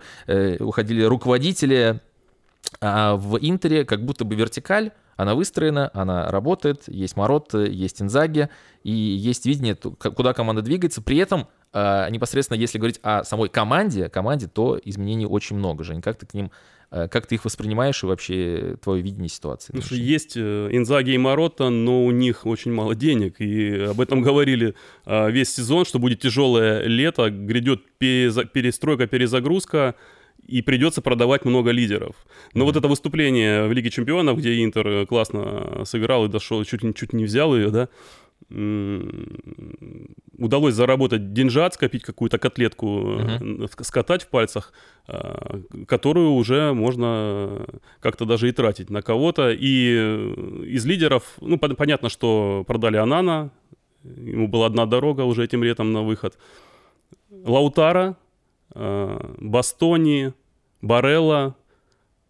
[0.60, 2.00] уходили руководители,
[2.80, 8.50] а в Интере как будто бы вертикаль, она выстроена, она работает, есть Маротто, есть Инзаги,
[8.84, 11.02] и есть видение, куда команда двигается.
[11.02, 11.48] При этом
[12.10, 15.84] непосредственно, если говорить о самой команде, команде, то изменений очень много.
[15.84, 16.52] Жень, как ты к ним,
[16.92, 19.68] э, как ты их воспринимаешь и вообще твое видение ситуации?
[19.68, 23.42] Потому что есть э, Инзаги и Маротта, но у них очень мало денег.
[23.42, 29.96] И об этом говорили а, весь сезон, что будет тяжелое лето, грядет перестройка, перезагрузка,
[30.48, 32.16] и придется продавать много лидеров.
[32.54, 36.82] Но вот это выступление в Лиге Чемпионов, где Интер э, классно сыграл и дошел, чуть,
[36.96, 37.90] чуть не взял ее, да,
[40.38, 44.72] удалось заработать деньжат, скопить какую-то котлетку, э, скатать в пальцах,
[45.08, 47.66] а, которую уже можно
[48.00, 49.52] как-то даже и тратить на кого-то.
[49.52, 53.52] И э, из лидеров, ну, пон- понятно, что продали Анана,
[54.04, 56.38] ему была одна дорога уже этим летом на выход.
[57.32, 58.16] Лаутара,
[58.76, 60.34] э, Бастони,
[60.82, 61.56] Барелла,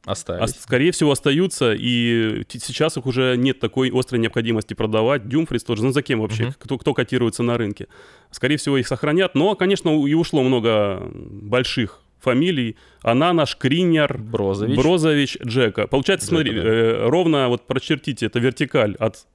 [0.05, 0.43] Оставить.
[0.43, 5.27] Ос- скорее всего, остаются, и сейчас их уже нет такой острой необходимости продавать.
[5.27, 6.55] Дюмфрис тоже, ну за кем вообще, Мгм.
[6.59, 7.87] кто, кто котируется на рынке.
[8.31, 12.75] Скорее всего, их сохранят, но, конечно, и ушло много больших фамилий.
[13.01, 14.77] Анана, Шкринер, Брозович.
[14.77, 15.87] Брозович, Джека.
[15.87, 16.67] Получается, Джека, смотри, да.
[16.67, 19.25] э, ровно вот прочертите, это вертикаль от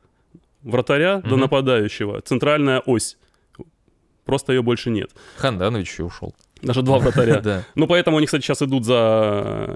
[0.63, 1.41] вратаря до Мгм.
[1.41, 3.17] нападающего, центральная ось.
[4.25, 5.11] просто ее больше нет.
[5.39, 6.35] Ханданович еще ушел.
[6.63, 7.41] Даже два вратаря.
[7.45, 7.65] Да.
[7.75, 9.75] Ну, поэтому они, кстати, сейчас идут за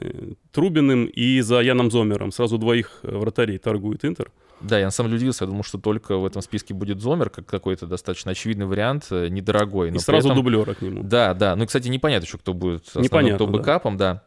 [0.53, 2.31] Трубиным и за Яном Зомером.
[2.33, 4.31] Сразу двоих вратарей торгует Интер.
[4.61, 7.29] Да, я на самом деле удивился, я думал, что только в этом списке будет Зомер,
[7.29, 9.89] как какой-то достаточно очевидный вариант, э, недорогой.
[9.89, 11.03] И но при сразу этом- дублера к нему.
[11.03, 11.55] Да, да.
[11.57, 13.53] Ну, и, кстати, непонятно еще, кто будет основным, Непонятно, кто да.
[13.59, 14.23] бэкапом, да.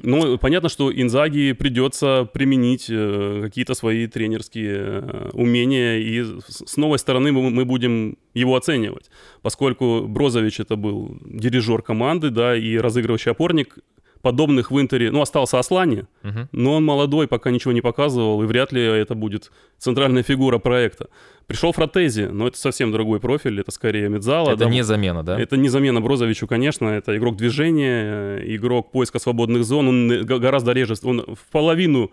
[0.00, 6.98] Ну, понятно, что Инзаги придется применить э, какие-то свои тренерские э, умения, и с новой
[6.98, 9.10] стороны мы будем его оценивать,
[9.42, 13.78] поскольку Брозович это был дирижер команды, да, и разыгрывающий опорник,
[14.22, 16.48] подобных в Интере, ну, остался Аслани, Мгм.
[16.52, 21.08] но он молодой, пока ничего не показывал, и вряд ли это будет центральная фигура проекта.
[21.46, 24.50] Пришел Фратези, но это совсем другой профиль, это скорее Медзала.
[24.50, 25.40] Это да, не замена, да?
[25.40, 30.22] это не замена Брозовичу, конечно, это игрок движения, э, игрок поиска свободных зон, он э,
[30.24, 32.10] гораздо реже, он в половину,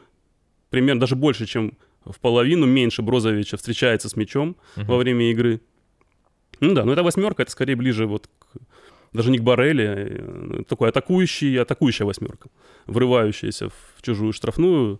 [0.69, 1.73] примерно даже больше, чем
[2.05, 4.85] в половину меньше Брозовича встречается с мячом Мгм.
[4.87, 5.59] во время игры.
[6.61, 8.57] Ну да, но это восьмерка, это скорее ближе вот к-
[9.15, 12.49] даже не к Барелли, э, такой атакующий, атакующая восьмерка,
[12.85, 14.99] врывающаяся в чужую штрафную.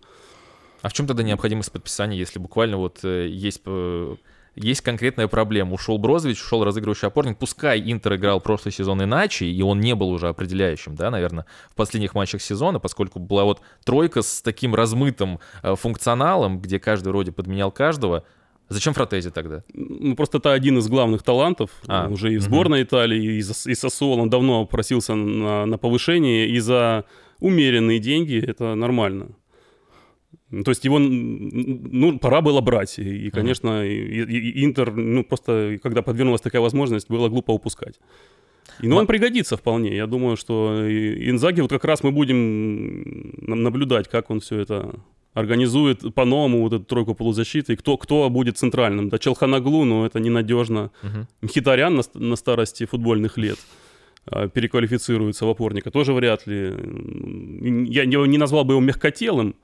[0.82, 4.16] А в чем тогда необходимость подписания, если буквально вот э, есть, э,
[4.54, 5.74] есть конкретная проблема?
[5.74, 7.38] Ушел Брозович, ушел разыгрывающий опорник.
[7.38, 11.74] Пускай Интер играл прошлый сезон иначе, и он не был уже определяющим, да, наверное, в
[11.74, 17.70] последних матчах сезона, поскольку была вот тройка с таким размытым функционалом, где каждый вроде подменял
[17.70, 18.24] каждого.
[18.68, 19.62] Зачем Фратези тогда?
[19.74, 23.70] Ну, просто это один из главных талантов А, уже и в сборной Италии, и, за,
[23.70, 24.18] и Сосуол.
[24.20, 27.04] Он давно просился на, на повышение, и за
[27.40, 29.26] умеренные деньги это нормально.
[30.50, 32.98] Ну, То есть его, ну, пора было брать.
[32.98, 37.52] И, и, конечно, и, и- и Интер, ну, просто, когда подвернулась такая возможность, было глупо
[37.52, 38.00] упускать.
[38.82, 39.96] И, ну, Ма- он пригодится вполне.
[39.96, 40.82] Я думаю, что
[41.30, 44.94] Инзаги, вот как раз мы будем наблюдать, как он все это
[45.36, 49.10] организует по-новому, вот эту тройку полузащиты, и кто, кто будет центральным.
[49.10, 50.90] Да, Челханаглу, но это ненадежно.
[51.02, 51.28] Мгм.
[51.42, 53.58] Мхитарян на, на старости футбольных лет
[54.24, 56.72] а, переквалифицируется в опорника, тоже вряд ли.
[57.90, 59.54] Я не, не назвал бы его мягкотелым,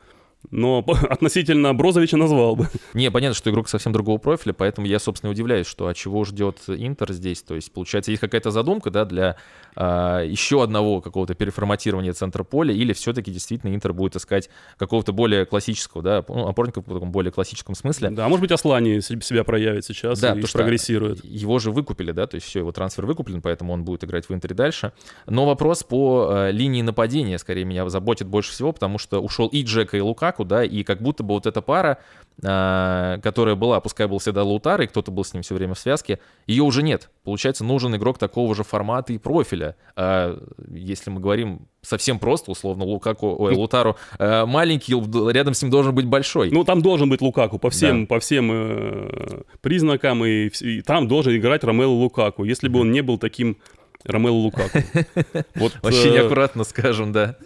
[0.50, 2.68] но относительно Брозовича назвал бы.
[2.94, 6.58] Не, понятно, что игрок совсем другого профиля, поэтому я, собственно, удивляюсь, что от чего ждет
[6.68, 7.42] Интер здесь.
[7.42, 9.36] То есть, получается, есть какая-то задумка, да, для
[9.74, 15.46] а, еще одного какого-то переформатирования центра поля, или все-таки действительно Интер будет искать какого-то более
[15.46, 18.10] классического, да, ну, опорника в таком более классическом смысле.
[18.10, 21.24] Да, может быть, Аслани се- себя проявит сейчас Да, и прогрессирует.
[21.24, 24.34] Его же выкупили, да, то есть все, его трансфер выкуплен, поэтому он будет играть в
[24.34, 24.92] Интере дальше.
[25.26, 29.62] Но вопрос по э, линии нападения, скорее, меня заботит больше всего, потому что ушел и
[29.62, 30.00] Джека, и
[30.32, 31.98] Лукаку, да, и как будто бы вот эта пара,
[32.42, 35.78] э, которая была, пускай был всегда Лаутар, и кто-то был с ним все время в
[35.78, 37.10] связке, ее уже нет.
[37.24, 39.76] Получается, нужен игрок такого же формата и профиля.
[39.96, 40.38] А
[40.70, 44.94] если мы говорим совсем просто, условно, Лукаку, ой, Лутару э, маленький,
[45.32, 46.50] рядом с ним должен быть большой.
[46.50, 51.36] Ну, там должен быть Лукаку по всем, по всем э, признакам, и, и там должен
[51.36, 53.56] играть Ромело Лукаку, если бы он не был таким
[54.04, 54.78] Ромело Лукаку.
[55.54, 57.36] Вот, Вообще э, неаккуратно скажем, да.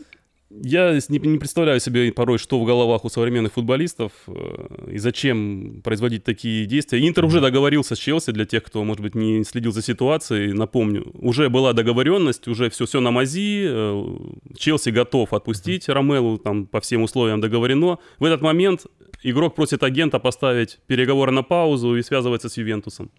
[0.49, 5.81] Я не, не представляю себе порой, что в головах у современных футболистов э, и зачем
[5.83, 7.07] производить такие действия.
[7.07, 11.11] Интер уже договорился с Челси, для тех, кто, может быть, не следил за ситуацией, напомню.
[11.15, 14.05] Уже была договоренность, уже все, все на мази, э,
[14.57, 17.99] Челси готов отпустить Ромелу, там по всем условиям договорено.
[18.21, 18.87] В этот момент
[19.25, 23.11] игрок просит агента поставить переговоры на паузу и связывается с Ювентусом.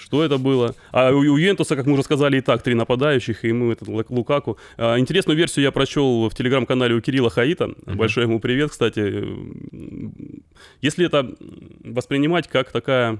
[0.00, 0.74] Что это было?
[0.92, 3.88] А у у Ювентуса, как мы уже сказали, и так три нападающих, и ему этот
[3.88, 4.58] Лукаку.
[4.76, 7.70] А, интересную версию я прочел в телеграм-канале у Кирилла Хаита.
[7.86, 9.24] Большой ему привет, кстати.
[10.80, 11.34] Если это
[11.84, 13.18] воспринимать как такая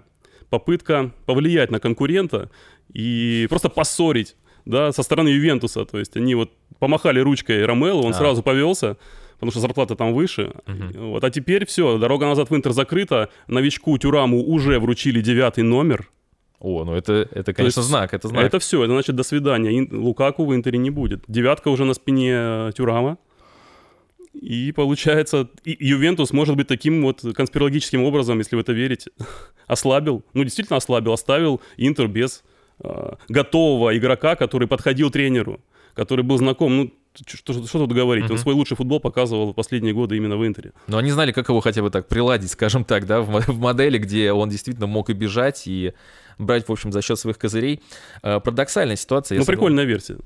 [0.50, 2.50] попытка повлиять на конкурента
[2.92, 8.12] и просто поссорить да, со стороны Ювентуса, то есть они вот помахали ручкой Ромелу, он
[8.12, 8.14] А.
[8.14, 8.96] сразу повелся,
[9.34, 10.52] потому что зарплата там выше.
[10.66, 11.10] Мгм.
[11.10, 16.08] Вот, а теперь все, дорога назад в Интер закрыта, новичку Тюраму уже вручили девятый номер,
[16.60, 18.44] О, ну это, это конечно, есть знак, это знак.
[18.44, 19.86] это все, это значит до свидания.
[19.92, 21.22] Лукаку в Интере не будет.
[21.28, 23.18] Девятка уже на спине э, Тюрама.
[24.32, 29.10] И получается, и Ювентус может быть таким вот конспирологическим образом, если в это верите,
[29.66, 32.42] ослабил, ну действительно ослабил, оставил Интер без
[32.80, 35.60] э, готового игрока, который подходил тренеру,
[35.94, 36.76] который был знаком.
[36.76, 36.92] Ну,
[37.24, 38.24] ч- что, что тут говорить?
[38.24, 38.38] Он Мгм.
[38.38, 40.72] свой лучший футбол показывал в последние годы именно в Интере.
[40.86, 43.98] Но они знали, как его хотя бы так приладить, скажем так, да, в, в модели,
[43.98, 45.92] где он действительно мог и бежать, и
[46.38, 47.80] брать, в общем, за счет своих козырей.
[48.22, 49.38] Э, Парадоксальная ситуация.
[49.38, 50.16] ну, прикольная версия.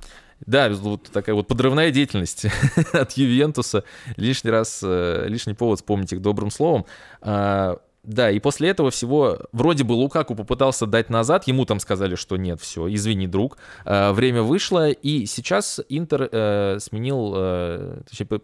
[0.44, 2.46] Да, вот такая вот подрывная деятельность
[2.92, 3.84] от Ювентуса.
[4.16, 6.84] Лишний раз, э, лишний повод вспомнить их добрым словом.
[8.02, 12.36] Да, и после этого всего, вроде бы Лукаку попытался дать назад, ему там сказали, что
[12.36, 18.40] нет, все, извини, друг, А, время вышло, и сейчас Интер э, сменил, э, точнее,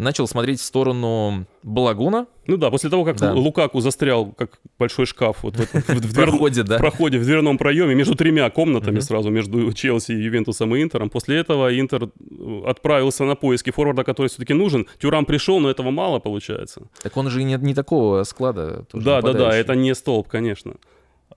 [0.00, 2.26] начал смотреть в сторону Балагуна.
[2.46, 3.32] Ну да, после того, как Да.
[3.34, 6.78] Лукаку застрял, как большой шкаф вот в, этом- в- в В дверном- проходе, в да.
[6.78, 9.02] проходе, в дверном проеме между тремя комнатами Мгм.
[9.02, 11.10] сразу, между Челси, Ювентусом и Интером.
[11.10, 14.86] После этого Интер э, отправился на поиски форварда, который все-таки нужен.
[14.98, 16.82] Тюрам пришел, но этого мало получается.
[17.02, 18.84] Так он же и не, не такого склада.
[18.92, 20.74] да, да, да, это не столб, конечно.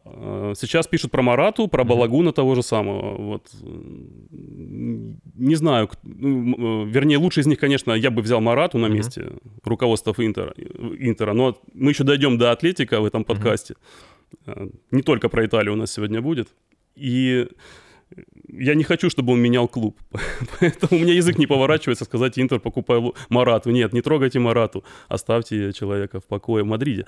[0.05, 1.83] Э, Сейчас пишут про Марату, про.
[1.83, 3.15] Балагуна того же самого.
[3.17, 3.51] Вот.
[4.31, 9.31] Не знаю, ну, э, вернее, лучший из них, конечно, я бы взял Марату на месте
[9.63, 10.53] руководства Интера,
[10.99, 11.33] Интера.
[11.33, 13.75] Но мы еще дойдем до Атлетика в этом подкасте.
[14.45, 16.49] Э, Не только про Италию у нас сегодня будет.
[16.95, 17.47] И
[18.47, 19.97] я не хочу, чтобы он менял клуб.
[20.59, 23.71] Поэтому у меня язык не поворачивается сказать Интер, покупай Марату.
[23.71, 24.83] Нет, не трогайте Марату.
[25.07, 27.05] Оставьте человека в покое в Мадриде.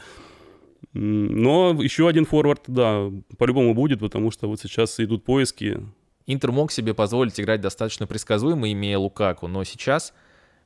[0.94, 5.80] Но еще один форвард, да, по-любому будет, потому что вот сейчас идут поиски.
[6.28, 10.14] Интер мог себе позволить играть достаточно предсказуемо, имея Лукаку, но сейчас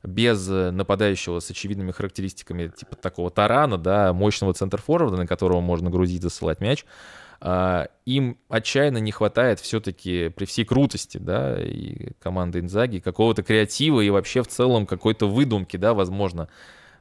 [0.02, 5.90] без э, нападающего с очевидными характеристиками типа такого тарана, да, мощного центр-форварда, на которого можно
[5.90, 6.86] грузить, засылать мяч,
[7.42, 14.00] а, им отчаянно не хватает все-таки при всей крутости, да, и команды Инзаги какого-то креатива
[14.00, 16.48] и вообще в целом какой-то выдумки, да, возможно.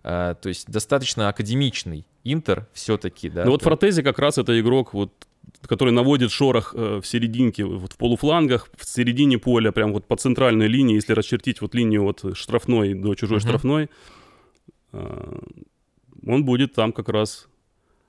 [0.04, 3.46] А, то есть достаточно академичный Интер все-таки, да.
[3.46, 5.12] Но вот Фратези как раз это игрок, вот,
[5.66, 10.16] который наводит шорох э, в серединке, вот в полуфлангах, в середине поля, прям вот по
[10.16, 13.48] центральной линии, если расчертить вот линию от штрафной до чужой Мгм.
[13.48, 13.90] штрафной,
[14.94, 15.40] э,
[16.26, 17.49] он будет там как раз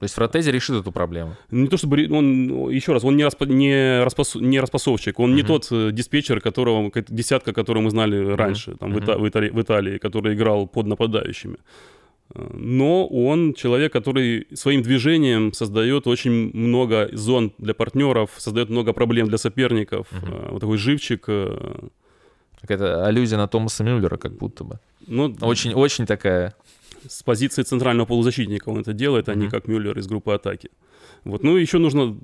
[0.00, 1.36] То есть Фратези решит эту проблему.
[1.50, 5.42] Не то чтобы он, еще раз, он не, распа- не, распас- не распасовщик, он не
[5.42, 5.46] Мгм.
[5.48, 9.04] тот э, диспетчер, которого, десятка, которого мы знали раньше, там, в, Мгм.
[9.04, 11.56] Ита- в Италии, в Италии, который играл под нападающими.
[12.34, 18.92] Э, Но он человек, который своим движением создает очень много зон для партнеров, создает много
[18.94, 20.06] проблем для соперников.
[20.12, 21.26] Э, Вот такой живчик.
[22.62, 24.78] Какая-то аллюзия на Томаса Мюллера, как будто бы.
[25.06, 26.52] Ну, Очень, очень такая.
[27.08, 30.70] С позиции центрального полузащитника он это делает, а не как Мюллер из группы атаки.
[31.24, 31.42] Вот.
[31.42, 32.16] Ну, еще нужно,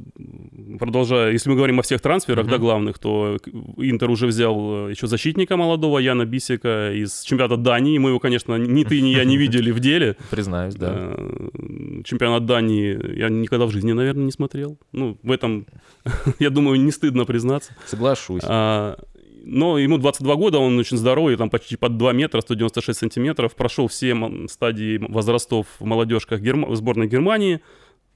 [0.78, 2.50] продолжая, если мы говорим о всех трансферах, Мгм.
[2.50, 3.36] да, главных, то
[3.76, 7.98] Интер уже взял э, еще защитника молодого, Яна Бисика из чемпионата Дании.
[7.98, 10.16] Мы его, конечно, ни ты, ни я не видели в деле.
[10.30, 10.94] Признаюсь, да.
[11.14, 14.78] Э, Чемпионат Дании я никогда в жизни, наверное, не смотрел.
[14.92, 15.66] Ну, в этом,
[16.38, 17.74] я думаю, не стыдно признаться.
[17.86, 18.42] Соглашусь.
[18.46, 18.96] А,
[19.46, 23.86] но ему 22 года, он очень здоровый, там почти под 2 метра, 196 сантиметров, прошел
[23.86, 24.16] все
[24.48, 27.60] стадии возрастов в молодежках Герма- сборной Германии.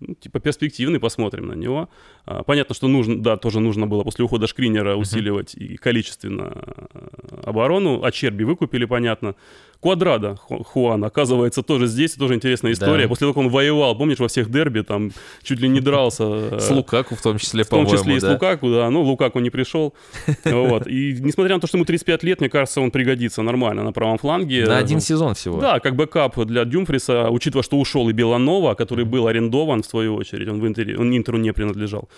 [0.01, 1.89] Ну, типа перспективный, посмотрим на него.
[2.25, 7.43] А, понятно, что нужно, да, тоже нужно было после ухода Шкринера усиливать и количественно э,
[7.45, 8.03] оборону.
[8.03, 9.35] А Черби выкупили, понятно.
[9.81, 13.05] Квадрада Ху- Хуан, оказывается, тоже здесь, тоже интересная история.
[13.05, 13.09] Да.
[13.09, 15.11] После того, как он воевал, помнишь, во всех дерби, там
[15.43, 16.25] чуть ли не дрался.
[16.53, 18.23] э, С Лукаку в том числе, в том по-моему, числе и с.
[18.25, 18.91] Лукаку, да.
[18.91, 19.95] Ну, Лукаку не пришел.
[20.45, 20.87] Вот.
[20.87, 24.19] И несмотря на то, что ему 35 лет, мне кажется, он пригодится нормально на правом
[24.19, 24.67] фланге.
[24.67, 25.61] На один сезон всего.
[25.61, 30.17] Да, как backup для Дюмфриса, учитывая, что ушел и Белланова, который был арендован, в свою
[30.17, 32.09] очередь, он в Интере, он Интеру не принадлежал.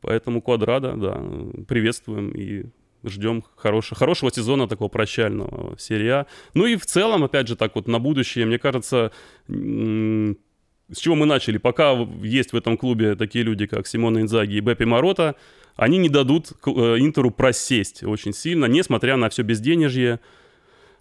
[0.00, 1.20] Поэтому Куадрадо, да,
[1.68, 2.64] приветствуем и
[3.04, 6.26] ждем хорошего, хорошего сезона такого прощального в серии А.
[6.54, 9.12] Ну и в целом, опять же, так вот на будущее, мне кажется,
[9.48, 14.60] с чего мы начали, пока есть в этом клубе такие люди, как Симона Инзаги и
[14.60, 15.36] Беппи Марота,
[15.76, 20.20] они не дадут э, Интеру просесть очень сильно, несмотря на все безденежье,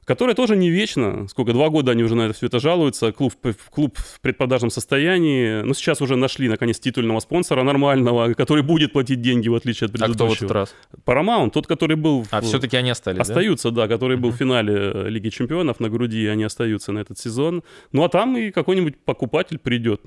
[0.10, 1.28] которое тоже не вечно.
[1.28, 3.12] Сколько, два года они уже на это все это жалуются.
[3.12, 5.62] Клуб, в- клуб в предпродажном состоянии.
[5.62, 9.96] Ну, сейчас уже нашли, наконец, титульного спонсора нормального, который будет платить деньги, в отличие от
[9.96, 10.46] А кто в предыдущего.
[10.46, 10.76] этот раз?
[11.06, 12.26] Paramount, тот, который был...
[12.32, 13.22] А, в- все-таки они остались, да?
[13.22, 14.36] Остаются, да, который был Мгм.
[14.36, 17.62] в финале э, Лиги Чемпионов на груди, они остаются на этот сезон.
[17.92, 20.02] Ну а там и какой-нибудь покупатель придет.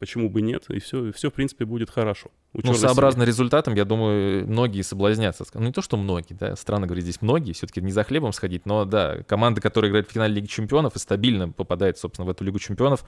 [0.00, 0.64] Почему бы нет?
[0.70, 2.30] И все, все в принципе, будет хорошо.
[2.52, 5.44] Ну, «Чёрной сообразно результатам, я думаю, многие соблазнятся.
[5.54, 8.64] Ну, не то, что многие, да, странно говорить здесь многие, все-таки не за хлебом сходить,
[8.66, 12.42] но, да, команда, которая играет в финале Лиги Чемпионов и стабильно попадает, собственно, в эту
[12.42, 13.04] Лигу Чемпионов,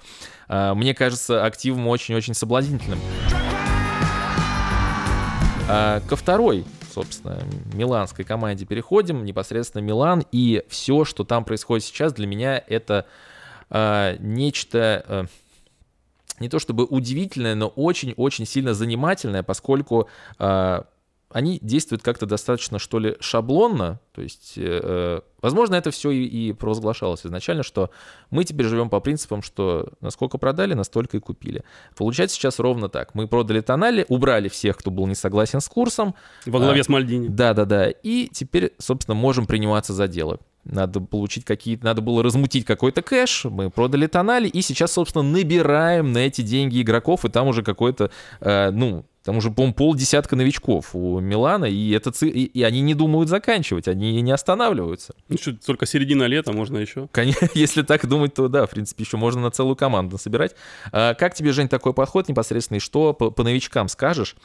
[0.46, 2.98] а, мне кажется, активом очень-очень соблазнительным.
[5.70, 7.38] А, ко второй, собственно,
[7.72, 13.06] миланской команде переходим, непосредственно Милан, и все, что там происходит сейчас, для меня это
[13.70, 15.04] а, нечто...
[15.08, 15.24] а,
[16.40, 20.82] не то чтобы удивительное, но очень-очень сильно занимательное, поскольку э,
[21.30, 23.98] они действуют как-то достаточно, что ли, шаблонно.
[24.18, 27.90] То есть, э, возможно, это все и, и провозглашалось изначально, что
[28.32, 31.62] мы теперь живем по принципам, что насколько продали, настолько и купили.
[31.96, 33.14] Получается сейчас ровно так.
[33.14, 36.16] Мы продали Тонали, убрали всех, кто был не согласен с курсом.
[36.46, 37.28] Во главе А, с Мальдини.
[37.28, 37.90] Да-да-да.
[37.90, 40.40] И теперь, собственно, можем приниматься за дело.
[40.64, 46.12] Надо получить какие-то, надо было размутить какой-то кэш, мы продали тонали, и сейчас, собственно, набираем
[46.12, 50.94] на эти деньги игроков, и там уже какой-то, э, ну, Там уже, по-моему, полдесятка новичков
[50.94, 55.14] у Милана, и, это, и, и они не думают заканчивать, они не останавливаются.
[55.28, 57.08] Ну что, только середина лета, можно еще.
[57.12, 60.54] Конечно, если так думать, то да, в принципе, еще можно на целую команду собирать.
[60.92, 62.80] А, как тебе, Жень, такой подход непосредственный?
[62.80, 64.36] Что по, по новичкам скажешь?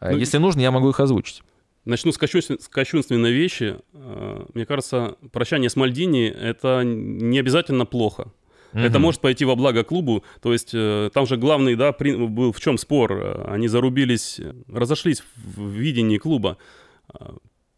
[0.00, 1.42] А, Ну, если нужно, я могу их озвучить.
[1.86, 3.76] Начну с, кощунствен- с кощунственной вещи.
[3.94, 8.32] Э, Мне кажется, прощание с Мальдини— это не обязательно плохо.
[8.72, 9.02] Это Мгм.
[9.02, 10.22] может пойти во благо клубу.
[10.42, 13.44] То есть э, там же главный, да, при- был в чем спор.
[13.48, 16.56] Они зарубились, разошлись в видении клуба.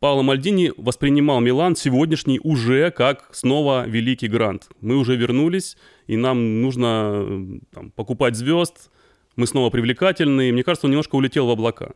[0.02, 4.68] Э, Паоло Мальдини воспринимал Милан сегодняшний уже как снова великий грант.
[4.80, 5.76] Мы уже вернулись,
[6.08, 8.90] и нам нужно э, там, покупать звезд,
[9.36, 10.52] мы снова привлекательны.
[10.52, 11.92] Мне кажется, он немножко улетел в облака.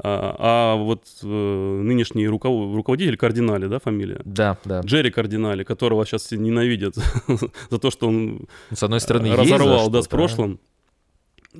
[0.00, 4.20] А, а вот э, нынешний руков- руководитель Кардинали, да, фамилия?
[4.24, 4.80] Да, да.
[4.80, 6.94] Джерри Кардинали, которого сейчас ненавидят
[7.70, 10.60] за то, что он С одной стороны, за разорвал да, с прошлым.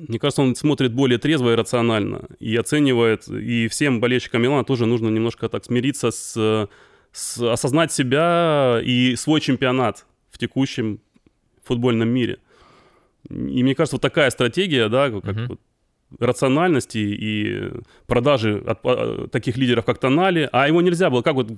[0.07, 3.27] Мне кажется, он смотрит более трезво и рационально и оценивает.
[3.27, 6.67] И всем болельщикам Милана тоже нужно немножко так смириться с,
[7.11, 10.99] с- осознать себя и свой чемпионат в текущем
[11.63, 12.37] футбольном мире.
[13.29, 15.47] И мне кажется, вот такая стратегия, да, как Мгм.
[15.47, 15.59] вот
[16.19, 17.71] рациональности и
[18.07, 21.51] продажи от, а, таких лидеров, как Тонали, а его нельзя было, как вот,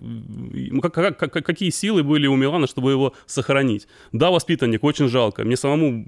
[0.82, 3.88] как, как- как- какие силы были у Милана, чтобы его сохранить.
[4.12, 5.44] Да, воспитанник, очень жалко.
[5.44, 6.06] Мне самому,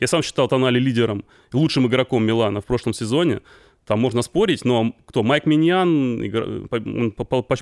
[0.00, 3.40] я сам считал Тонали лидером, лучшим игроком Милана в прошлом сезоне.
[3.86, 5.22] Там можно спорить, но кто?
[5.22, 7.10] Майк Миньян, игра- он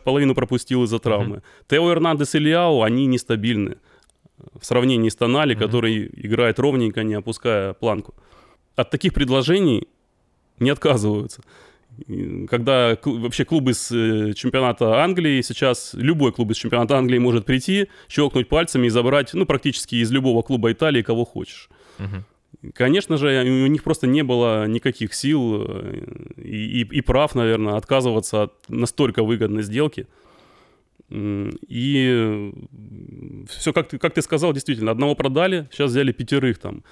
[0.05, 1.43] половину пропустил из-за травмы.
[1.69, 3.77] Тео Эрнандес и Лиао, они нестабильны
[4.61, 5.65] в сравнении с Тонали, Мгм.
[5.65, 8.15] который играет ровненько, не опуская планку.
[8.77, 9.89] От таких предложений
[10.61, 11.43] не отказываются.
[12.49, 17.89] Когда вообще клуб из э, чемпионата Англии сейчас, любой клуб из чемпионата Англии может прийти,
[18.09, 21.69] щелкнуть пальцами и забрать, ну, практически из любого клуба Италии кого хочешь.
[21.99, 22.25] Мгм.
[22.75, 26.05] Конечно же, у них просто не было никаких сил э,
[26.43, 30.07] и, и- и прав, наверное, отказываться от настолько выгодной сделки.
[31.13, 32.53] И
[33.49, 36.83] все, как ты, как ты сказал, действительно, одного продали, сейчас взяли пятерых там.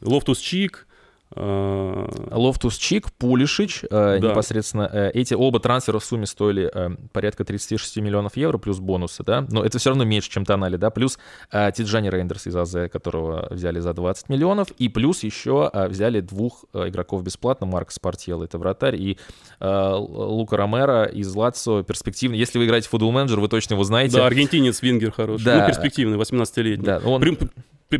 [0.00, 0.93] Лофтус-Чик, э,
[1.36, 4.28] Лофтус-Чик, Пулишич, э, Да.
[4.30, 9.22] непосредственно э, эти оба трансфера в сумме стоили э, порядка 36 миллионов евро плюс бонусы,
[9.24, 11.18] да, но это все равно меньше, чем Тонали, да, плюс
[11.52, 16.20] э, Тиджани Рейндерс из АЗ, которого взяли за 20 миллионов, и плюс еще э, взяли
[16.20, 19.18] двух э, игроков бесплатно, Марко Спортьелло, это вратарь, и
[19.60, 23.84] э, Лука Ромеро из Лацио, перспективный, если вы играете в Football Manager, вы точно его
[23.84, 24.16] знаете.
[24.16, 25.60] да, аргентинец Вингер хороший, Да.
[25.62, 26.84] ну, перспективный, 18-летний.
[26.84, 27.48] Да, он, При- при-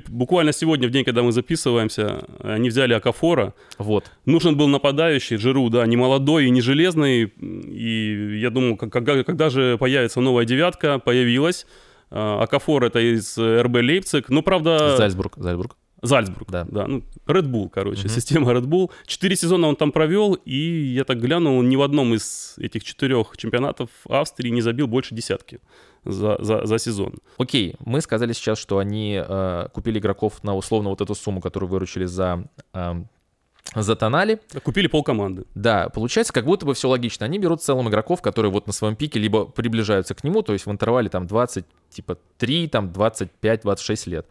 [0.09, 5.68] буквально сегодня, в день, когда мы записываемся, они взяли Окафора, вот, Нужен был нападающий, Жиру,
[5.70, 7.24] да, не молодой и не железный.
[7.24, 11.66] И я думал, когда, когда же появится новая девятка, появилась.
[12.11, 14.28] А, Акафор это из э, РБ Лейпциг.
[14.28, 14.97] Ну, правда...
[14.97, 15.76] Зальцбург, Зальцбург.
[16.03, 16.66] Зальцбург, Да.
[16.70, 16.87] да.
[16.87, 18.09] ну, Red Bull, короче, Мгм.
[18.11, 18.91] система Red Bull.
[19.07, 20.57] Четыре сезона он там провел, и
[20.95, 25.61] я так глянул, ни в одном из этих четырех чемпионатов Австрии не забил больше десятки
[26.05, 27.15] за, за, за сезон.
[27.39, 31.71] Окей, мы сказали сейчас, что они э, купили игроков на условно вот эту сумму, которую
[31.71, 32.95] выручили за, э,
[33.75, 34.41] за Тонали.
[34.63, 35.45] Купили полкоманды.
[35.55, 37.27] Да, получается, как будто бы все логично.
[37.27, 40.53] Они берут в целом игроков, которые вот на своем пике либо приближаются к нему, то
[40.53, 44.27] есть в интервале там 20, типа 3, там 25, 26 лет.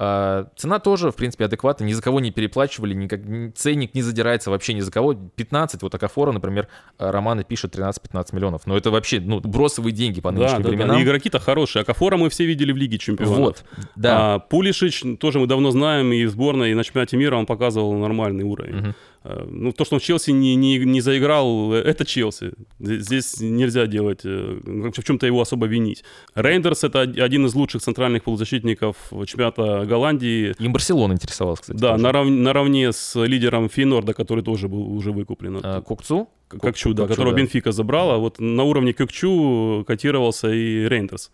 [0.00, 4.02] А, цена тоже, в принципе, адекватна, ни за кого не переплачивали, никак, ни- ценник не
[4.02, 5.12] задирается вообще ни за кого.
[5.14, 6.68] 15, вот Акафора, например,
[6.98, 8.62] а, Романы пишет 13-15 миллионов.
[8.66, 10.68] Но это вообще, ну, бросовые деньги по Да, нынешним да, да.
[10.68, 10.98] временам.
[10.98, 11.82] И игроки-то хорошие.
[11.82, 13.36] Акафора мы все видели в Лиге Чемпионов.
[13.36, 13.64] Вот,
[13.96, 14.34] да.
[14.34, 17.92] А Пулишич тоже мы давно знаем, и в сборной, и на чемпионате мира он показывал
[17.94, 18.76] нормальный уровень.
[18.76, 18.94] Мгм.
[19.30, 22.52] А, Ну, то, что он в Челси не, не, не заиграл, э, это Челси.
[22.80, 26.02] Здесь- нельзя делать, э, в чем-то его особо винить.
[26.34, 30.54] Рейндерс— это од- один из лучших центральных полузащитников чемпионата Голландии.
[30.58, 31.76] Им Барселона интересовалась, кстати.
[31.78, 32.02] Да, тоже.
[32.04, 35.60] нарав- наравне с лидером Фейнорда, который тоже был уже выкуплен.
[35.62, 36.28] А, Кокцу?
[36.48, 37.38] К- Кокчу, да, Кокчу, которого да.
[37.42, 38.16] Бенфика забрала.
[38.16, 41.30] Вот на уровне Кокчу котировался и Рейндерс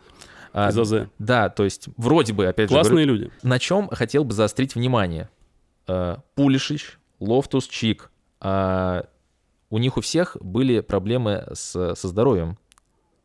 [0.52, 1.06] А, из АЗ.
[1.20, 3.30] да, то есть вроде бы, опять же, говорю, Классные люди.
[3.44, 5.28] на чем хотел бы заострить внимание.
[5.86, 8.10] Э, Пулишич, Лофтус-Чик.
[8.40, 9.06] а,
[9.70, 12.58] у них у всех были проблемы с, со здоровьем.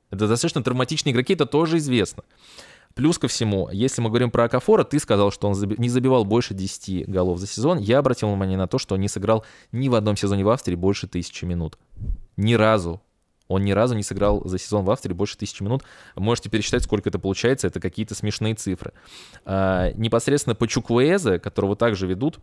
[0.09, 2.23] Это достаточно травматичные игроки, это тоже известно.
[2.95, 6.53] Плюс ко всему, если мы говорим про Акафора, ты сказал, что он не забивал больше
[6.53, 7.77] 10 голов за сезон.
[7.77, 10.75] Я обратил внимание на то, что он не сыграл ни в одном сезоне в Австрии
[10.75, 11.77] больше тысячи минут.
[12.35, 13.01] Ни разу.
[13.47, 15.83] Он ни разу не сыграл за сезон в Австрии больше тысячи минут.
[16.15, 17.67] Можете пересчитать, сколько это получается.
[17.67, 18.93] Это какие-то смешные цифры.
[19.45, 22.39] А, непосредственно по Чуквуэзе, которого также ведут,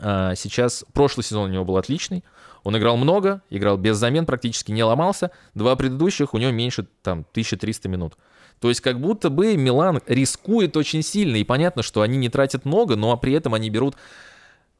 [0.00, 2.24] сейчас прошлый сезон у него был отличный.
[2.64, 5.30] Он играл много, играл без замен, практически не ломался.
[5.54, 8.14] Два предыдущих у него меньше там 1300 минут.
[8.58, 11.36] То есть как будто бы Милан рискует очень сильно.
[11.36, 13.96] И понятно, что они не тратят много, но при этом они берут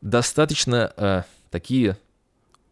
[0.00, 1.98] достаточно э, такие,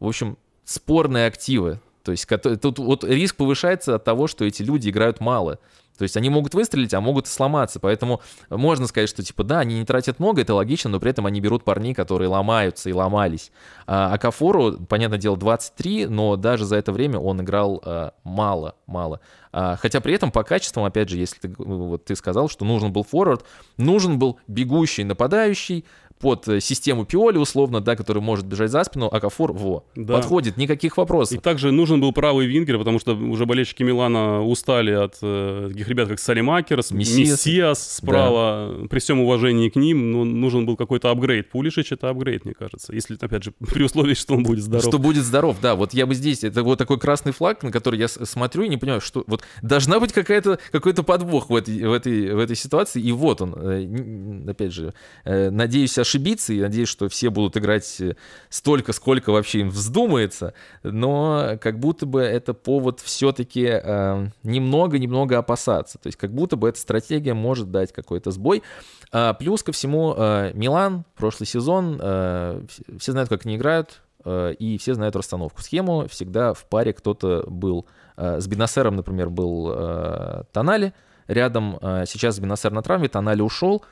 [0.01, 1.81] в общем, спорные активы.
[2.03, 2.27] То есть
[2.61, 5.59] тут вот риск повышается от того, что эти люди играют мало.
[5.99, 7.81] То есть они могут выстрелить, а могут сломаться.
[7.81, 8.21] Поэтому
[8.51, 11.41] можно сказать, что типа да, они не тратят много, это логично, но при этом они
[11.41, 13.53] берут парней, которые ломаются и ломались.
[13.87, 18.77] А, а Кафору, понятное дело, 23, но даже за это время он играл а, мало,
[18.87, 19.21] мало.
[19.53, 22.93] А, хотя при этом по качествам, опять же, если ты, вот ты сказал, что нужен
[22.93, 23.45] был форвард,
[23.77, 25.85] нужен был бегущий нападающий,
[26.23, 30.15] под э, систему Пиоли, условно, да, который может бежать за спину, а Кафур, во, да.
[30.15, 31.37] подходит, никаких вопросов.
[31.37, 35.89] И также нужен был правый вингер, потому что уже болельщики Милана устали от э, таких
[35.89, 38.89] ребят, как Салимакерс, Мессиас, Мессиас справа, да.
[38.89, 41.51] при всем уважении к ним, ну, нужен был какой-то апгрейд.
[41.51, 44.85] Пулишич— это апгрейд, мне кажется, если, опять же, при условии, что он будет здоров.
[44.85, 47.99] Что будет здоров, да, вот я бы здесь, это вот такой красный флаг, на который
[47.99, 51.93] я смотрю и не понимаю, что вот должна быть какая-то, какой-то подвох в этой, в,
[51.93, 54.95] этой, в этой ситуации, и вот он, э, опять же,
[55.25, 58.17] э, надеюсь, ошибиться, и надеюсь, что все будут играть э,
[58.51, 60.53] столько, сколько вообще им вздумается,
[60.83, 65.99] но как будто бы это повод все-таки э, немного-немного опасаться.
[65.99, 68.63] То есть как будто бы эта стратегия может дать какой-то сбой.
[69.11, 72.63] А, плюс ко всему, э, Милан, прошлый сезон, э,
[72.99, 75.63] все знают, как они играют, э, и все знают расстановку.
[75.63, 77.87] Схему всегда в паре кто-то был.
[78.15, 80.93] С Бинасером, например, был Тонали,
[81.29, 83.83] рядом сейчас Бинасер на травме, Тонали ушел,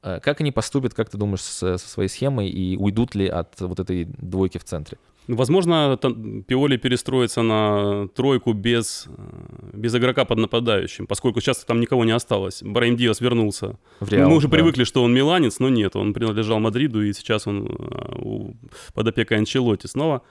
[0.00, 3.80] как они поступят, как ты думаешь, со, со своей схемой и уйдут ли от вот
[3.80, 4.98] этой двойки в центре?
[5.28, 5.98] Возможно,
[6.46, 12.12] Пиоли перестроится на тройку без, э, без игрока под нападающим, поскольку сейчас там никого не
[12.12, 12.62] осталось.
[12.62, 13.76] Брайм Диас вернулся.
[13.98, 14.52] В Реал, Мы уже да.
[14.56, 18.52] привыкли, что он миланец, но нет, он принадлежал Мадриду, и сейчас он э,
[18.94, 20.22] под опекой Анчелоти снова.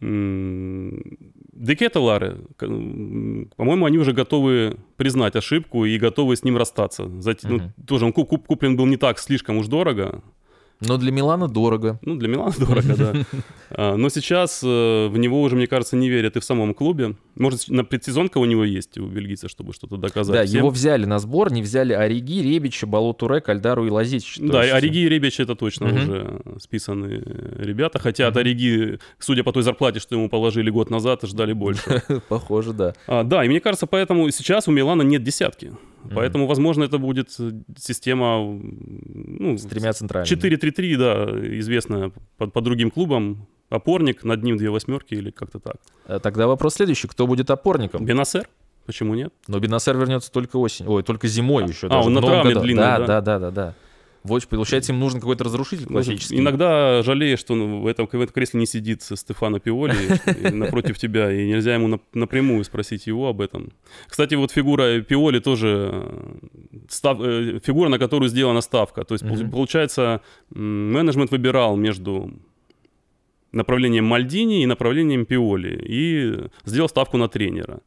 [0.00, 7.08] Декеталары, по-моему, они уже готовы признать ошибку и готовы с ним расстаться.
[7.20, 7.62] Затем, угу.
[7.62, 10.22] ну, тоже он куп куплен был не так слишком уж дорого,
[10.80, 11.98] но для Милана дорого.
[12.02, 13.14] Ну, для Милана дорого, да.
[13.70, 17.16] А, но сейчас э, в него уже, мне кажется, не верят и в самом клубе.
[17.36, 20.34] Может, на предсезонка у него есть, у бельгийца, чтобы что-то доказать.
[20.34, 24.38] Да, его взяли на сбор, не взяли Ориги, Ребича, Балотуре, Кальдару и Лазич.
[24.38, 27.22] Да, Ориги и Ребич это точно уже списанные
[27.58, 27.98] ребята.
[27.98, 32.02] Хотя от Ориги, судя по той зарплате, что ему положили год назад, ждали больше.
[32.28, 32.94] Похоже, да.
[33.06, 35.72] А, да, и мне кажется, поэтому сейчас у Милана нет десятки.
[36.14, 37.30] Поэтому, возможно, это будет
[37.78, 38.38] система...
[38.38, 40.38] Ну, С тремя центральными.
[40.38, 43.46] 4-3-3, да, известная по, по другим клубам.
[43.74, 45.76] Опорник, над ним две восьмерки или как-то так.
[46.06, 47.08] А тогда вопрос следующий.
[47.08, 48.04] Кто будет опорником?
[48.04, 48.48] Бенасер.
[48.86, 49.32] Почему нет?
[49.48, 50.86] Но Бенасер вернется только осень.
[50.86, 51.88] Ой, только зимой а, еще.
[51.88, 52.98] А, он на травме длинный, да?
[52.98, 53.74] Да, да, да, да.
[54.24, 56.38] Вот, получается, им нужен какой-то разрушитель классический.
[56.38, 59.94] Иногда жалеешь, что в этом, в этом кресле не сидит Стефано Пиоли
[60.50, 63.74] напротив тебя, и нельзя ему напрямую спросить его об этом.
[64.08, 66.36] Кстати, вот фигура Пиоли тоже э,
[66.88, 69.04] став, э, фигура, на которую сделана ставка.
[69.04, 72.32] То есть, получается, менеджмент выбирал между
[73.54, 77.80] направлением Мальдини и направлением Пиоли и сделал ставку на тренера.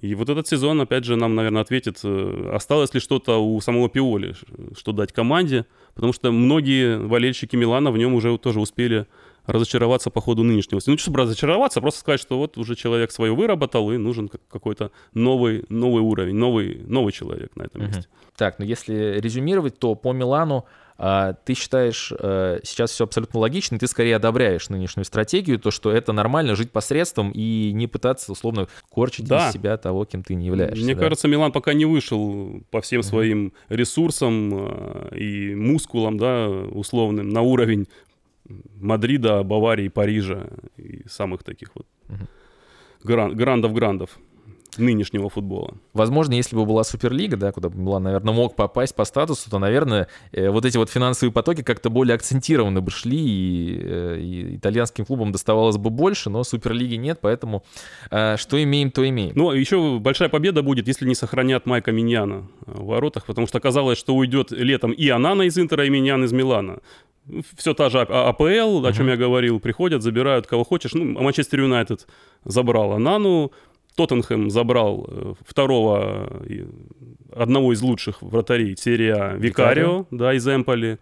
[0.00, 3.90] И вот этот сезон, опять же, нам, наверное, ответит, э, осталось ли что-то у самого
[3.90, 4.34] Пиоли,
[4.74, 9.06] что дать команде, потому что многие болельщики Милана в нем уже тоже успели
[9.46, 10.80] разочароваться по ходу нынешнего.
[10.86, 14.90] Ну, чтобы разочароваться, а просто сказать, что вот уже человек свое выработал, и нужен какой-то
[15.14, 18.06] новый, новый уровень, новый, новый человек на этом месте.
[18.36, 20.64] Так, ну если резюмировать, то по Милану
[21.04, 25.90] а, ты считаешь э, сейчас все абсолютно логично, ты скорее одобряешь нынешнюю стратегию, то, что
[25.90, 29.48] это нормально жить посредством и не пытаться, условно, корчить да.
[29.48, 30.84] из себя того, кем ты не являешься.
[30.84, 31.00] Мне да?
[31.00, 33.04] кажется, Милан пока не вышел по всем uh-huh.
[33.04, 37.88] своим ресурсам э, и мускулам, да, условным, на уровень
[38.80, 41.86] Мадрида, Баварии, Парижа и самых таких вот
[43.04, 44.18] гран- грандов-грандов
[44.78, 45.74] нынешнего футбола.
[45.92, 49.58] Возможно, если бы была Суперлига, да, куда бы Милан, наверное, мог попасть по статусу, то,
[49.58, 54.56] наверное, э, вот эти вот финансовые потоки как-то более акцентированно бы шли, и, э, и
[54.56, 57.64] итальянским клубам доставалось бы больше, но Суперлиги нет, поэтому
[58.10, 59.32] э, что имеем, то имеем.
[59.34, 63.98] Ну, еще большая победа будет, если не сохранят Майка Миньяна в воротах, потому что оказалось,
[63.98, 66.78] что уйдет летом и Анана из Интера, и Миньян из Милана
[67.56, 68.88] все та же АПЛ, uh-huh.
[68.88, 70.92] о чем я говорил, приходят, забирают кого хочешь.
[70.94, 72.06] Ну, Манчестер Юнайтед
[72.44, 73.52] забрал Анану,
[73.96, 76.42] Тоттенхэм забрал э, второго,
[77.34, 80.98] одного из лучших вратарей серии А, Викарио, да, из Эмполи.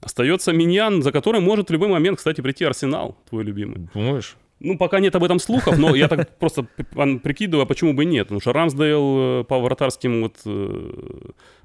[0.00, 3.88] Остается Миньян, за которым может в любой момент, кстати, прийти Арсенал, твой любимый.
[3.92, 4.36] Думаешь?
[4.60, 6.66] Ну, пока нет об этом слухов, но я так просто
[7.22, 8.26] прикидываю, а почему бы нет.
[8.26, 10.92] Потому что Рамсдейл э, по вратарским вот э,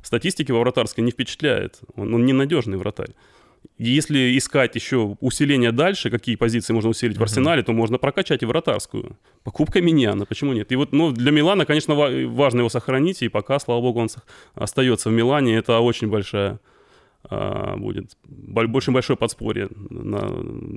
[0.02, 1.80] статистике во вратарской не впечатляет.
[1.96, 3.12] Он, он ненадежный вратарь.
[3.78, 7.20] Если искать еще усиление дальше, какие позиции можно усилить uh-huh.
[7.20, 9.18] в арсенале, то можно прокачать и вратарскую.
[9.44, 10.72] Покупка Миньяна, почему нет?
[10.72, 14.10] И вот ну, для Милана, конечно, важно его сохранить, и пока, слава богу, он
[14.54, 15.58] остается в Милане.
[15.58, 16.60] Это очень большая
[17.30, 20.20] а, будет больше большое подспорье на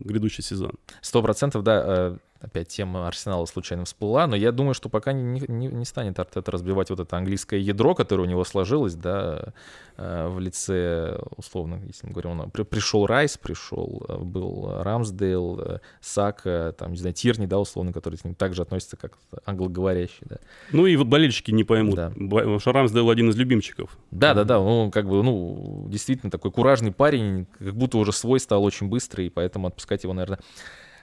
[0.04, 0.72] грядущий сезон.
[1.00, 2.16] Сто процентов, да.
[2.40, 6.18] Э, опять тема Арсенала случайно всплыла, но я думаю, что пока не, не, не станет
[6.18, 9.52] Артета разбивать вот это английское ядро, которое у него сложилось, да,
[9.96, 15.80] э, в лице, условно, если мы говорим, он, при, пришел Райс, пришел, э, был Рамсдейл,
[16.00, 20.36] Сака, там, не знаю, Тирни, да, условно, который к ним также относится как англоговорящий, да.
[20.72, 22.10] Ну и вот болельщики не поймут, да.
[22.10, 23.96] потому что Рамсдейл один из любимчиков.
[24.10, 28.40] Да, да, да, ну, как бы, ну, действительно такой куражный парень, как будто уже свой
[28.40, 30.38] стал очень быстрый, и поэтому отпускать его, наверное,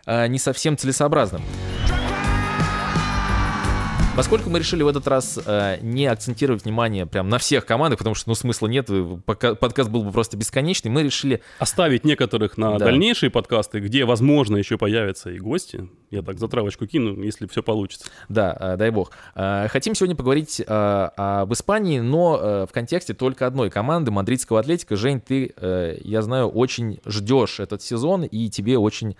[0.05, 1.41] не совсем целесообразным.
[4.15, 8.15] Поскольку мы решили в этот раз э, не акцентировать внимание прям на всех командах, потому
[8.15, 8.89] что ну смысла нет,
[9.25, 11.41] пока, подкаст был бы просто бесконечный, мы решили...
[11.59, 12.85] Оставить некоторых на да.
[12.85, 15.89] дальнейшие подкасты, где, возможно, еще появятся и гости.
[16.11, 18.05] Я так затравочку кину, если все получится.
[18.29, 19.11] Да, э, дай бог.
[19.35, 24.61] Э, хотим сегодня поговорить э, об Испании, но э, в контексте только одной команды, мадридского
[24.61, 24.95] атлетика.
[24.95, 29.17] Жень, ты, э, я знаю, очень ждешь этот сезон, и тебе очень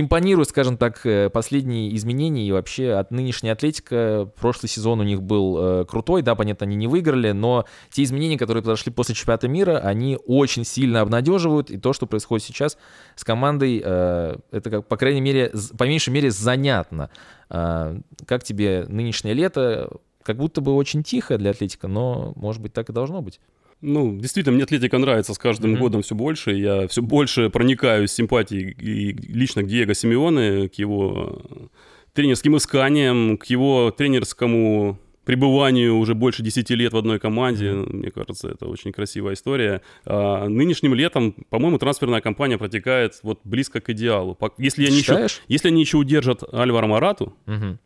[0.00, 4.30] импонирует, скажем так, э, последние изменения и вообще от нынешней Атлетика.
[4.40, 8.38] Прошлый сезон у них был э, крутой, да, понятно, они не выиграли, но те изменения,
[8.38, 12.76] которые произошли после чемпионата мира, они очень сильно обнадеживают, и то, что происходит сейчас
[13.14, 17.10] с командой, э, это, как, по крайней мере, по меньшей мере, занятно.
[17.48, 19.90] Как тебе нынешнее лето?
[20.22, 23.40] Как будто бы очень тихо для Атлетика, но, может быть, так и должно быть.
[23.80, 25.78] Ну, действительно, мне атлетика нравится с каждым mm-hmm.
[25.78, 26.52] годом все больше.
[26.52, 31.70] Я все больше проникаюсь симпатией и лично к Диего Симеоне, к его
[32.12, 37.72] тренерским исканиям, к его тренерскому пребыванию уже больше 10 лет в одной команде.
[37.72, 39.82] Мне кажется, это очень красивая история.
[40.04, 44.36] А, нынешним летом, по-моему, трансферная кампания протекает вот близко к идеалу.
[44.56, 47.76] Если, они еще, если они еще удержат Альвара Марату mm-hmm.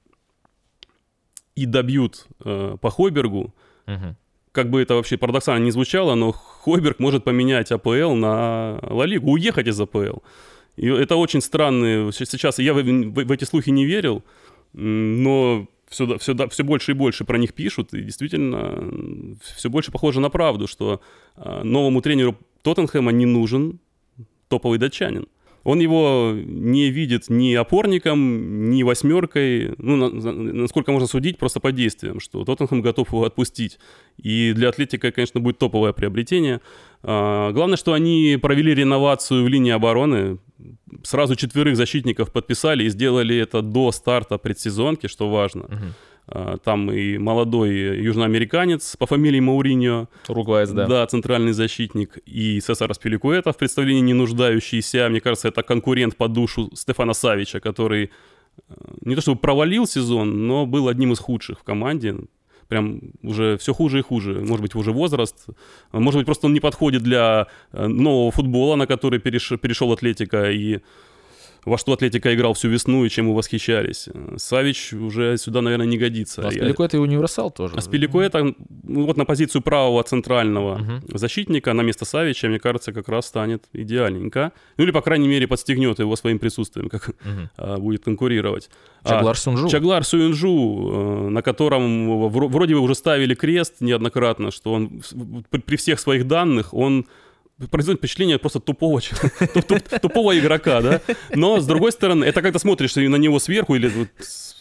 [1.57, 3.53] и добьют э, по Хойбергу,
[3.87, 4.15] mm-hmm
[4.53, 9.33] как бы это вообще парадоксально не звучало, но Хойберг может поменять АПЛ на Ла Лигу,
[9.33, 10.19] уехать из АПЛ.
[10.77, 12.13] И это очень странно.
[12.13, 14.23] Сейчас я в, в, в эти слухи не верил,
[14.73, 20.21] но все, все, все больше и больше про них пишут, и действительно все больше похоже
[20.21, 21.01] на правду, что
[21.37, 23.81] а, новому тренеру Тоттенхэма не нужен
[24.49, 25.27] топовый датчанин
[25.65, 31.73] он его не видит ни опорником, ни восьмеркой, ну, на, насколько можно судить, просто по
[31.73, 33.79] действиям, что Тоттенхэм готов его отпустить.
[34.17, 36.61] И для Атлетика, конечно, будет топовое приобретение.
[37.03, 40.39] А, главное, что они провели реновацию в линии обороны,
[41.03, 45.63] сразу четверых защитников подписали и сделали это до старта предсезонки, что важно.
[45.63, 45.85] Угу.
[46.29, 50.09] А, там и молодой южноамериканец по фамилии Мауриньо.
[50.29, 50.87] Уругвайец, да.
[50.87, 52.19] Да, центральный защитник.
[52.27, 55.09] И Сесар Спиликуэта в представлении не нуждающийся.
[55.09, 58.11] Мне кажется, это конкурент по душу Стефана Савича, который
[58.69, 62.17] э, не то чтобы провалил сезон, но был одним из худших в команде.
[62.69, 64.41] Прям уже все хуже и хуже.
[64.41, 65.47] Может быть, уже возраст.
[65.91, 69.53] Может быть, просто он не подходит для э, нового футбола, на который переш...
[69.61, 70.51] перешел Атлетика.
[70.53, 70.81] И
[71.65, 74.09] во что Атлетика играл всю весну и чем мы восхищались.
[74.37, 76.47] Савич уже сюда, наверное, не годится.
[76.47, 77.75] А Спилико это и универсал тоже.
[77.77, 81.19] А Спилико это ну, вот на позицию правого центрального угу.
[81.19, 84.53] защитника на место Савича, мне кажется, как раз станет идеальненько.
[84.77, 87.49] Ну или, по крайней мере, подстегнет его своим присутствием, как угу.
[87.57, 88.69] а, будет конкурировать.
[89.05, 89.67] Чаглар Сунжу.
[89.67, 95.03] А, Чаглар Суинжу, э, на котором вроде бы уже ставили крест неоднократно, что он
[95.51, 97.07] при всех своих данных, он
[97.71, 99.01] производит впечатление просто тупого,
[100.03, 101.01] тупого игрока, да.
[101.35, 103.91] Но, с другой стороны, это как-то смотришь на него сверху или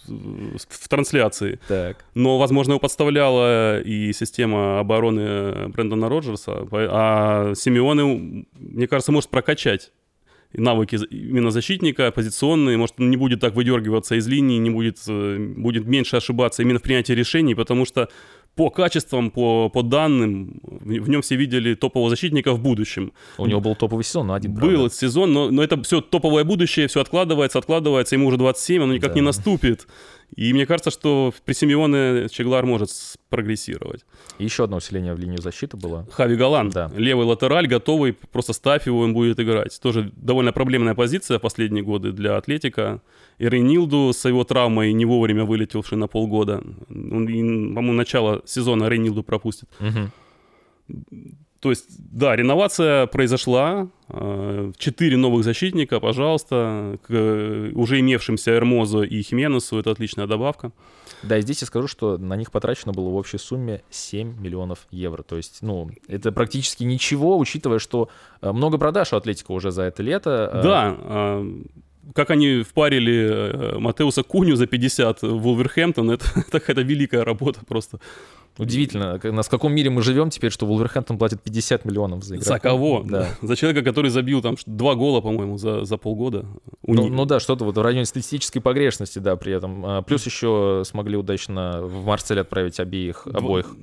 [0.07, 1.59] в трансляции.
[1.67, 2.05] Так.
[2.15, 9.91] Но, возможно, его подставляла и система обороны Брэндона Роджерса, а Симеоне, мне кажется, может прокачать
[10.53, 15.37] навыки именно защитника, позиционные, может, он не будет так выдергиваться из линии, не будет, э,
[15.37, 18.09] будет меньше ошибаться именно в принятии решений, потому что
[18.55, 23.13] по качествам, по, по данным, в нем все видели топового защитника в будущем.
[23.37, 24.89] У него был топовый сезон, но один, Был правда.
[24.89, 29.11] сезон, но, но это все топовое будущее, все откладывается, откладывается, ему уже 27, оно никак
[29.11, 29.15] да.
[29.15, 29.87] не наступит.
[30.35, 32.89] И мне кажется, что при Симеоне Чеглар может
[33.29, 34.05] прогрессировать.
[34.41, 36.07] И еще одно усиление в линию защиты было.
[36.11, 36.91] Хави Галан, да.
[36.95, 39.79] левый латераль, готовый, просто ставь его, он будет играть.
[39.79, 43.01] Тоже довольно проблемная позиция в последние годы для Атлетика.
[43.37, 46.63] И Рейнилду с его травмой не вовремя вылетевший на полгода.
[46.89, 49.69] Он, по-моему, начало сезона Рейнилду пропустит.
[49.79, 50.97] Угу.
[51.61, 53.87] То есть, да, реновация произошла.
[54.09, 57.11] Э, четыре новых защитника, пожалуйста, к
[57.75, 59.77] уже имевшимся Эрмозу и Хименесу.
[59.77, 60.71] Это отличная добавка.
[61.21, 64.87] Да, и здесь я скажу, что на них потрачено было в общей сумме 7 миллионов
[64.89, 65.21] евро.
[65.21, 68.09] То есть, ну, это практически ничего, учитывая, что
[68.41, 70.49] э, много продаж у Атлетика уже за это лето.
[70.51, 71.43] Э, да,
[72.15, 77.99] как они впарили Матеуса Куню за 50 в Вулверхэмптон, это, какая-то великая работа просто.
[78.61, 82.53] Удивительно, к- на каком мире мы живем теперь, что Вулверхэмптон платит 50 миллионов за игрока.
[82.53, 83.03] За кого?
[83.03, 83.27] Да.
[83.41, 86.45] За человека, который забил там два гола, по-моему, за, за полгода.
[86.83, 89.85] У Ну, них- ну да, что-то вот в районе статистической погрешности, да, при этом.
[89.85, 93.75] А, Плюс еще смогли удачно в Марсель отправить обеих, обоих.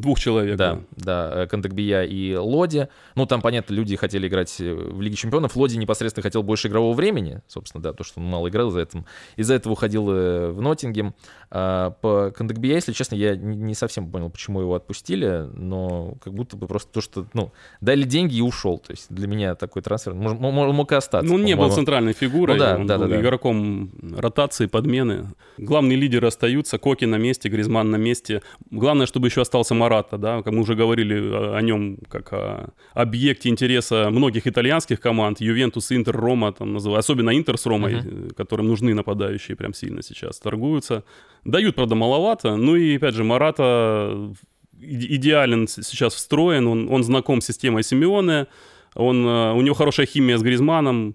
[0.00, 1.30] Двух человек, Да, да.
[1.30, 2.88] да, э, Кандакбия и Лоди.
[3.14, 5.56] Ну, там, понятно, люди хотели играть э, в Лиге Чемпионов.
[5.56, 9.04] Лоди непосредственно хотел больше игрового времени, собственно, да, то, что он мало играл из-за этого.
[9.36, 11.14] Из-за этого уходил э, в Ноттингем.
[11.50, 16.56] А по Кандакбия, если честно, я не совсем понял, почему его отпустили, но как будто
[16.56, 18.78] бы просто то, что, ну, дали деньги и ушел.
[18.78, 21.28] То есть для меня такой трансфер мож- мо- мо- мог и остаться.
[21.28, 23.20] Ну, он не был центральной фигурой, Ну да, он да, был да, да.
[23.20, 25.28] игроком ротации, подмены.
[25.58, 28.42] Главные лидеры остаются, Коки на месте, Гризман на месте.
[28.70, 32.70] Главное, чтобы еще остался Марата, да, как мы уже говорили о, о нем, как о
[32.94, 38.28] объекте интереса многих итальянских команд, Ювентус, Интер, Рома, там называют, особенно Интер с Ромой, э,
[38.36, 41.02] которым нужны нападающие прям сильно сейчас, торгуются.
[41.44, 44.32] Дают, правда, маловато, ну и, опять же, Марата
[44.80, 48.46] иде- идеален сейчас встроен, он, он знаком с системой Симеоне,
[48.94, 51.14] он, э, у него хорошая химия с Гризманом.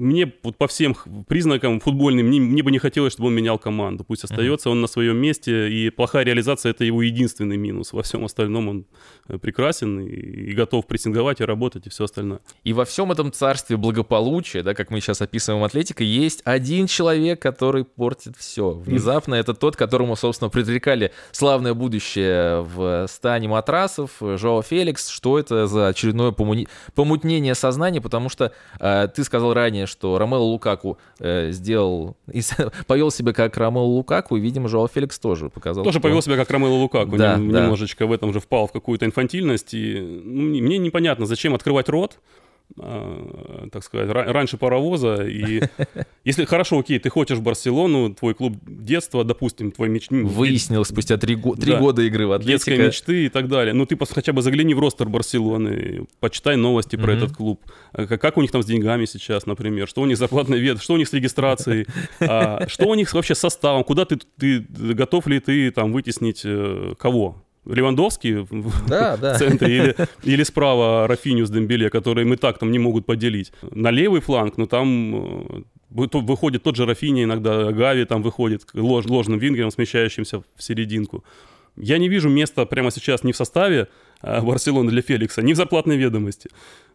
[0.00, 0.96] Мне вот по всем
[1.28, 4.02] признакам футбольным, мне, мне бы не хотелось, чтобы он менял команду.
[4.02, 7.92] Пусть остается он на своем месте, и плохая реализация— это его единственный минус.
[7.92, 8.86] Во всем остальном он
[9.28, 12.40] э, прекрасен и, и готов прессинговать и работать, и все остальное.
[12.64, 17.42] И во всем этом царстве благополучия, да, как мы сейчас описываем Атлетика, есть один человек,
[17.42, 18.70] который портит все.
[18.70, 25.08] Внезапно это тот, которому, собственно, предрекали славное будущее в стане матрасов, Жоо Феликс.
[25.08, 28.00] Что это за очередное помутнение сознания?
[28.00, 32.52] Потому что э, ты сказал ранее, что Ромело Лукаку э, сделал, из-
[32.86, 35.84] повел себя как Ромело Лукаку, и, видимо, Жоо Феликс тоже показал.
[35.84, 37.62] Тоже что- повел себя как Ромело Лукаку, Да, нем- да.
[37.62, 39.74] немножечко в этом же впал в какую-то инфантильность.
[39.74, 42.18] И ну, мне непонятно, зачем открывать рот,
[42.76, 45.26] так сказать, ра- раньше паровоза.
[45.26, 45.62] И
[46.24, 50.06] если хорошо, окей, ты хочешь в Барселону, твой клуб детства, допустим, твой меч...
[50.10, 51.78] ну, Выяснилось спустя три, го- три Да.
[51.78, 52.86] года игры в детской Атлетико.
[52.86, 53.74] мечты и так далее.
[53.74, 57.60] Ну, ты хотя бы загляни в ростер Барселоны, почитай новости про этот клуб.
[57.92, 60.80] А Как, у них там с деньгами сейчас, например, что у них с зарплатной вет,
[60.82, 61.86] что у них с регистрацией,
[62.20, 66.42] а, что у них вообще с составом, куда ты, ты готов ли ты там вытеснить
[66.44, 67.42] э, кого?
[67.66, 69.34] Левандовский в- в Да, да.
[69.38, 73.52] центре или, или справа Рафиню с Дембеле, которые мы так там не могут поделить.
[73.70, 79.08] На левый фланг, ну там э, выходит тот же Рафиня, иногда Гави там выходит лож-
[79.08, 81.24] ложным вингером, смещающимся в серединку.
[81.76, 83.86] Я не вижу места прямо сейчас ни в составе
[84.22, 86.50] а, Барселоны для Феликса, ни в зарплатной ведомости.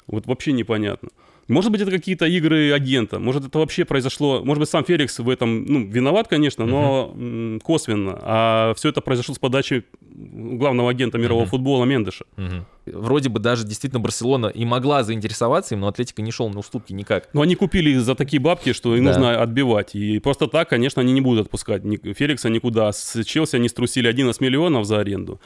[0.07, 1.09] Вот вообще непонятно.
[1.47, 5.29] Может быть, это какие-то игры агента, может, это вообще произошло, может быть, сам Феликс в
[5.29, 11.19] этом, ну, виноват, конечно, но м, косвенно, а все это произошло с подачи главного агента
[11.19, 11.49] мирового Мгм.
[11.51, 12.25] футбола Мендеша.
[12.37, 12.65] Мгм.
[12.87, 16.93] Вроде бы даже действительно Барселона и могла заинтересоваться им, но Атлетика не шел на уступки
[16.93, 17.29] никак.
[17.33, 19.11] Но они купили за такие бабки, что им Да.
[19.11, 19.93] нужно отбивать.
[19.95, 21.83] И просто так, конечно, они не будут отпускать
[22.15, 22.91] Феликса никуда.
[22.91, 25.39] С Челси они струсили 11 миллионов за аренду.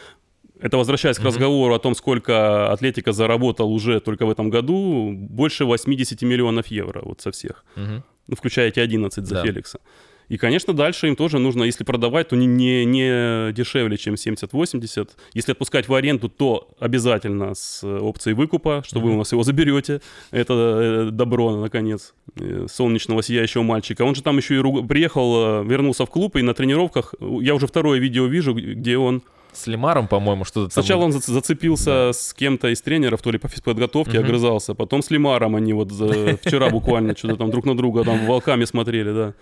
[0.61, 5.65] Это возвращаясь к разговору о том, сколько Атлетика заработал уже только в этом году, больше
[5.65, 7.63] 80 миллионов евро вот со всех.
[7.75, 9.43] Ну, включая эти 11 за Да.
[9.43, 9.79] Феликса.
[10.27, 15.09] И, конечно, дальше им тоже нужно, если продавать, то не, не, не дешевле, чем 70-80.
[15.33, 19.15] Если отпускать в аренду, то обязательно с опцией выкупа, что вы Мгм.
[19.15, 20.01] у нас его заберете.
[20.29, 24.03] Это э, добро, наконец, э, солнечного сияющего мальчика.
[24.03, 27.55] Он же там еще и руг- приехал, э, вернулся в клуб, и на тренировках, я
[27.55, 29.23] уже второе видео вижу, где он...
[29.53, 30.83] С Лемаром, по-моему, что-то там.
[30.83, 34.25] Сначала он зац- зацепился с кем-то из тренеров, то ли по физподготовке, Мгм.
[34.27, 34.75] огрызался.
[34.75, 38.65] Потом с Лимаром они вот за- вчера буквально что-то там друг на друга там волками
[38.65, 39.33] смотрели, да.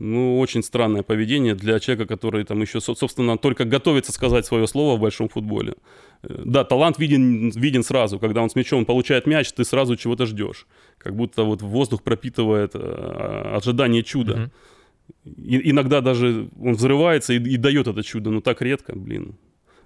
[0.00, 4.66] Ну, очень странное поведение для человека, который там еще, со- собственно, только готовится сказать свое
[4.68, 5.74] слово в большом футболе.
[6.22, 8.18] Э, Да, талант виден, виден сразу.
[8.20, 10.66] Когда он с мячом получает мяч, ты сразу чего-то ждешь.
[10.98, 14.34] Как будто вот воздух пропитывает э, ожидание чуда.
[14.36, 14.50] Мгм.
[15.24, 19.36] И- иногда даже он взрывается и, и дает это чудо, но так редко, блин.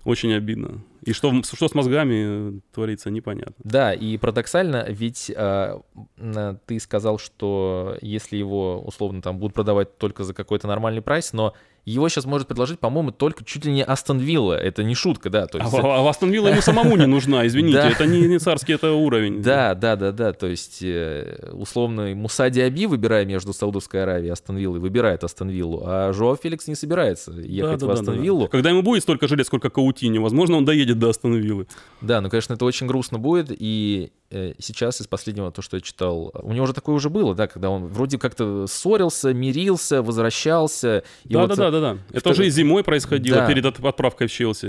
[0.04, 0.82] Очень обидно.
[1.04, 3.54] И что, что с мозгами э, творится, непонятно.
[3.64, 5.80] Да, и парадоксально, ведь а,
[6.18, 11.32] м, ты сказал, что если его условно там будут продавать только за какой-то нормальный прайс,
[11.32, 14.54] но его сейчас может предложить, по-моему, только чуть ли не Астон Вилла.
[14.54, 15.46] Это не шутка, да.
[15.46, 17.78] То А, есть, а в Астон Вилла ему самому не нужна, извините.
[17.78, 19.42] Это не, не царский это уровень.
[19.42, 20.32] Да, да, да, да.
[20.32, 25.48] То есть, э, условно, Муса Диаби, выбирая между Саудовской Аравией и Астон Виллой, выбирает Астон
[25.48, 28.20] Виллу, а Жоа Феликс не собирается ехать в Астон.
[28.20, 28.46] Виллу.
[28.46, 31.66] Когда ему будет столько же лет, сколько Каутини, возможно, он доедет до Астон Виллы.
[32.00, 35.80] Да, ну, конечно, это очень грустно будет, и э, сейчас из последнего, то, что я
[35.80, 41.04] читал, у него уже такое уже было, да, когда он вроде как-то ссорился, мирился, возвращался.
[41.24, 41.98] и Да, вот, да, да, да, да.
[42.10, 43.46] Это втор- уже и зимой происходило, Да.
[43.46, 44.66] перед от- отправкой в Челси.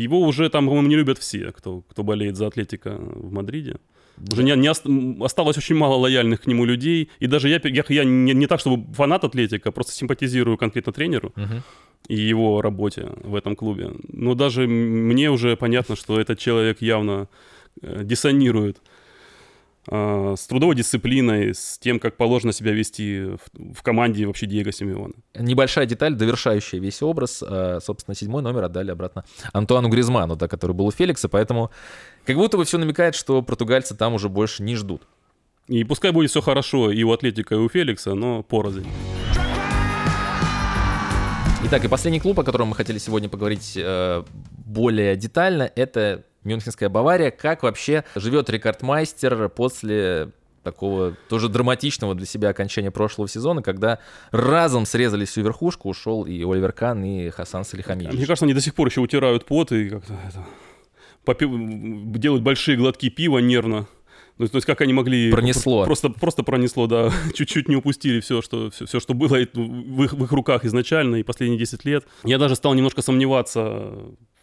[0.00, 3.76] Его уже там, по-моему, не любят все, кто, кто болеет за Атлетика в Мадриде.
[4.32, 4.68] Уже не, не
[5.24, 7.10] осталось очень мало лояльных к нему людей.
[7.18, 11.32] И даже я, я, я не, не так, чтобы фанат Атлетика, просто симпатизирую конкретно тренеру.
[11.34, 11.62] Мгм.
[12.08, 13.92] И его работе в этом клубе.
[14.08, 17.28] Но даже мне уже понятно, что этот человек явно
[17.80, 18.78] э, диссонирует
[19.90, 25.14] э, с трудовой дисциплиной, с тем, как положено себя вести в, команде вообще Диего Симеона.
[25.34, 27.42] Небольшая деталь, довершающая весь образ.
[27.46, 31.70] Э, собственно, седьмой номер отдали обратно Антуану Гризману, да, который был у Феликса, поэтому
[32.26, 35.02] как будто бы все намекает, что португальцы там уже больше не ждут.
[35.68, 38.86] И пускай будет все хорошо и у Атлетика, и у Феликса, но порознь.
[41.66, 44.22] Итак, и последний клуб, о котором мы хотели сегодня поговорить э,
[44.66, 47.30] более детально, это Мюнхенская Бавария.
[47.30, 50.30] Как вообще живет рекордмайстер после
[50.62, 53.98] такого тоже драматичного для себя окончания прошлого сезона, когда
[54.30, 58.14] разом срезали всю верхушку, ушел и Оливер Кан, и Хасан Салихамидович.
[58.14, 60.44] Мне кажется, они до сих пор еще утирают пот и как-то это,
[61.24, 61.46] попи...
[61.46, 63.86] делают большие глотки пива нервно.
[64.38, 65.30] Ну, то есть как они могли...
[65.30, 65.84] Пронесло.
[65.84, 67.12] Просто, просто пронесло, да.
[67.34, 71.16] Чуть-чуть не упустили все, что, все, все, что было в их, в их руках изначально
[71.16, 72.04] и последние 10 лет.
[72.24, 73.92] Я даже стал немножко сомневаться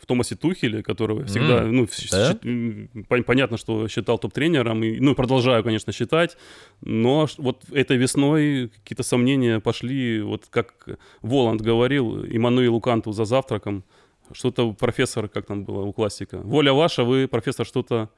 [0.01, 3.23] в Томасе Тухеле, которого всегда, mm, ну, да?
[3.23, 6.37] понятно, что считал топ-тренером, и, ну, продолжаю, конечно, считать,
[6.81, 10.87] но вот этой весной какие-то сомнения пошли, вот как
[11.21, 13.83] Воланд говорил, Иммануилу Канту за завтраком,
[14.31, 18.09] что-то профессор, как там было у классика, воля ваша, вы, профессор, что-то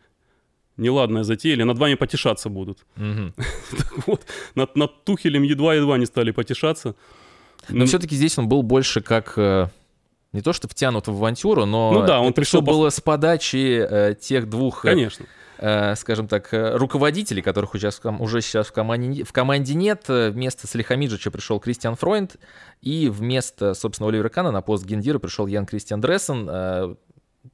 [0.78, 2.80] неладная затея, или над вами потешаться будут.
[2.96, 6.96] так вот, над, над Тухелем едва-едва не стали потешаться.
[7.70, 9.68] Но все-таки здесь он был больше как э,
[10.34, 14.16] не то что втянут в авантюру, но ну да, он пришел было с подачи э,
[14.20, 15.26] тех двух, э, конечно,
[15.60, 20.06] э, скажем так, э, руководителей, которых уже, уже сейчас в команде, в команде нет.
[20.08, 22.36] Вместо Салихамиджича пришел Кристиан Фройнд,
[22.82, 26.50] и вместо, собственно, Оливера Кана на пост Гендира пришел Ян Кристиан Дрессен.
[26.50, 26.96] Э,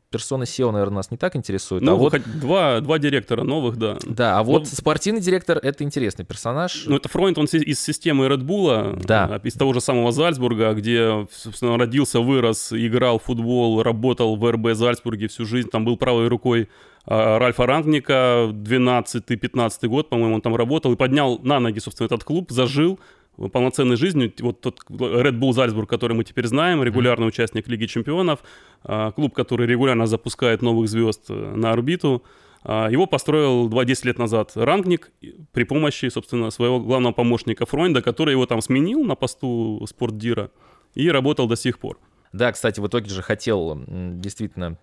[0.09, 1.83] персона SEO, наверное, нас не так интересует.
[1.83, 2.13] Ну, а вот...
[2.39, 3.97] два, два директора новых, да.
[4.05, 4.65] Да, а вот Но...
[4.65, 6.85] спортивный директор— это интересный персонаж.
[6.87, 9.25] Ну, это Фройнд, он из системы Red Bull, да.
[9.31, 14.51] А, из того же самого Зальцбурга, где, собственно, родился, вырос, играл в футбол, работал в
[14.51, 16.69] РБ Зальцбурге всю жизнь, там был правой рукой
[17.05, 22.23] а, Ральфа Рангника, 12-15 год, по-моему, он там работал и поднял на ноги, собственно, этот
[22.23, 22.99] клуб, зажил,
[23.47, 24.33] полноценной жизнью.
[24.39, 27.29] Вот тот Red Bull Зальцбург, который мы теперь знаем, регулярный mm-hmm.
[27.29, 28.39] участник Лиги Чемпионов,
[28.83, 32.23] а, клуб, который регулярно запускает новых звезд э, на орбиту.
[32.63, 35.11] А, его построил 20 лет назад Рангник
[35.53, 40.51] при помощи, собственно, своего главного помощника Фройнда, который его там сменил на посту спортдира
[40.95, 41.97] и работал до сих пор.
[42.33, 44.77] Да, кстати, в итоге же хотел действительно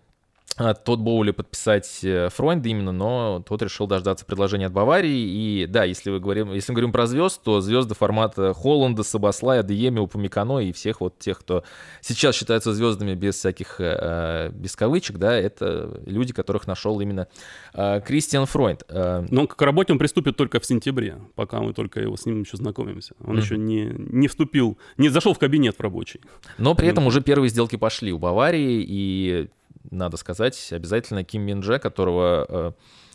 [0.56, 5.10] тот Боули подписать э, Фройнда именно, но тот решил дождаться предложения от Баварии.
[5.12, 9.62] И да, если, вы говорим, если мы говорим про звезд, то звезды формата Холланда, Сабаслая,
[9.62, 11.62] Дееми, Упамикано и всех вот тех, кто
[12.00, 17.28] сейчас считаются звездами без всяких, э, без кавычек, да, это люди, которых нашел именно
[17.74, 18.84] э, Кристиан Фройнд.
[18.88, 22.56] Но к работе он приступит только в сентябре, пока мы только его с ним еще
[22.56, 23.14] знакомимся.
[23.22, 23.40] Он mm-hmm.
[23.40, 26.20] еще не, не вступил, не зашел в кабинет в рабочий.
[26.56, 29.48] Но при этом уже первые сделки пошли у Баварии, и
[29.90, 32.72] надо сказать, обязательно Ким Минже, которого э,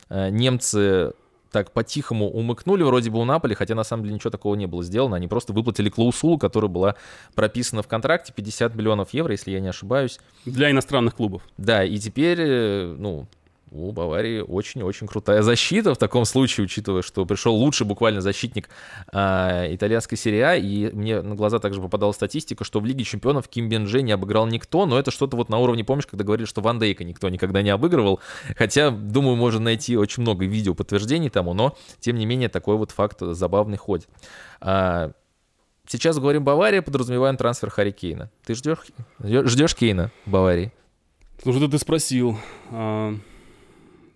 [0.10, 1.14] э, немцы
[1.52, 4.84] так по-тихому умыкнули вроде бы у Наполи, хотя на самом деле ничего такого не было
[4.84, 5.18] сделано.
[5.18, 6.96] Они просто выплатили клаусулу, которая была
[7.36, 10.20] прописана в контракте, 50 миллионов евро, если я не ошибаюсь.
[10.46, 11.44] Для иностранных клубов.
[11.58, 13.28] Да, и теперь, э, ну,
[13.72, 18.70] у Баварии очень-очень крутая защита в таком случае, учитывая, что пришел лучший буквально защитник
[19.14, 23.48] э, итальянской серии А, и мне на глаза также попадала статистика, что в Лиге чемпионов
[23.48, 26.62] Ким Бенже не обыграл никто, но это что-то вот на уровне, помнишь, когда говорили, что
[26.62, 28.20] Ван Дейка никто никогда не обыгрывал,
[28.58, 32.92] хотя, думаю, можно найти очень много видео подтверждений тому, но, тем не менее, такой вот
[32.92, 34.10] факт забавный ходит.
[34.60, 35.12] А,
[35.88, 38.30] сейчас говорим Бавария, подразумеваем трансфер Харри Кейна.
[38.46, 38.80] Ты ждешь,
[39.22, 40.74] ждешь Кейна в Баварии?
[41.42, 42.38] Слушай, ты спросил.
[42.70, 43.16] А,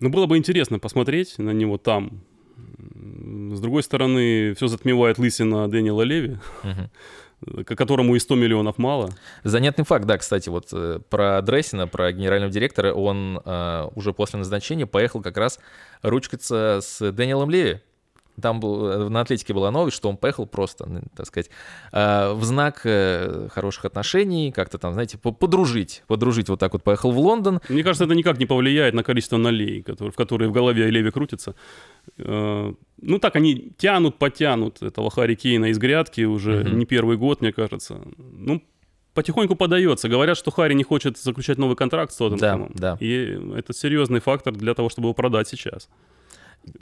[0.00, 2.20] ну, было бы интересно посмотреть на него там.
[2.56, 7.64] С другой стороны, все затмевает лысина Дэниела Леви, угу.
[7.64, 9.10] которому и 100 миллионов мало.
[9.44, 14.38] Занятный факт, да, кстати, вот э, про Дрессина, про генерального директора, он э, уже после
[14.38, 15.58] назначения поехал как раз
[16.02, 17.80] ручкаться с Дэниелом Леви.
[18.40, 21.50] Там был, э, на Атлетике была новость, что он поехал просто, так сказать,
[21.92, 27.12] э, в знак э, хороших отношений, как-то там, знаете, подружить, подружить вот так вот поехал
[27.12, 27.60] в Лондон.
[27.68, 31.54] Мне кажется, это никак не повлияет на количество налей, в которые в голове Леви крутятся.
[32.16, 36.74] Ну так, они тянут, потянут этого Харри Кейна из грядки уже mm-hmm.
[36.74, 38.00] не первый год, мне кажется.
[38.16, 38.62] Ну,
[39.14, 40.08] потихоньку подается.
[40.08, 42.72] Говорят, что Харри не хочет заключать новый контракт с Тоттенхэмом.
[42.74, 42.98] Да, да.
[43.00, 45.88] И это серьезный фактор для того, чтобы его продать сейчас.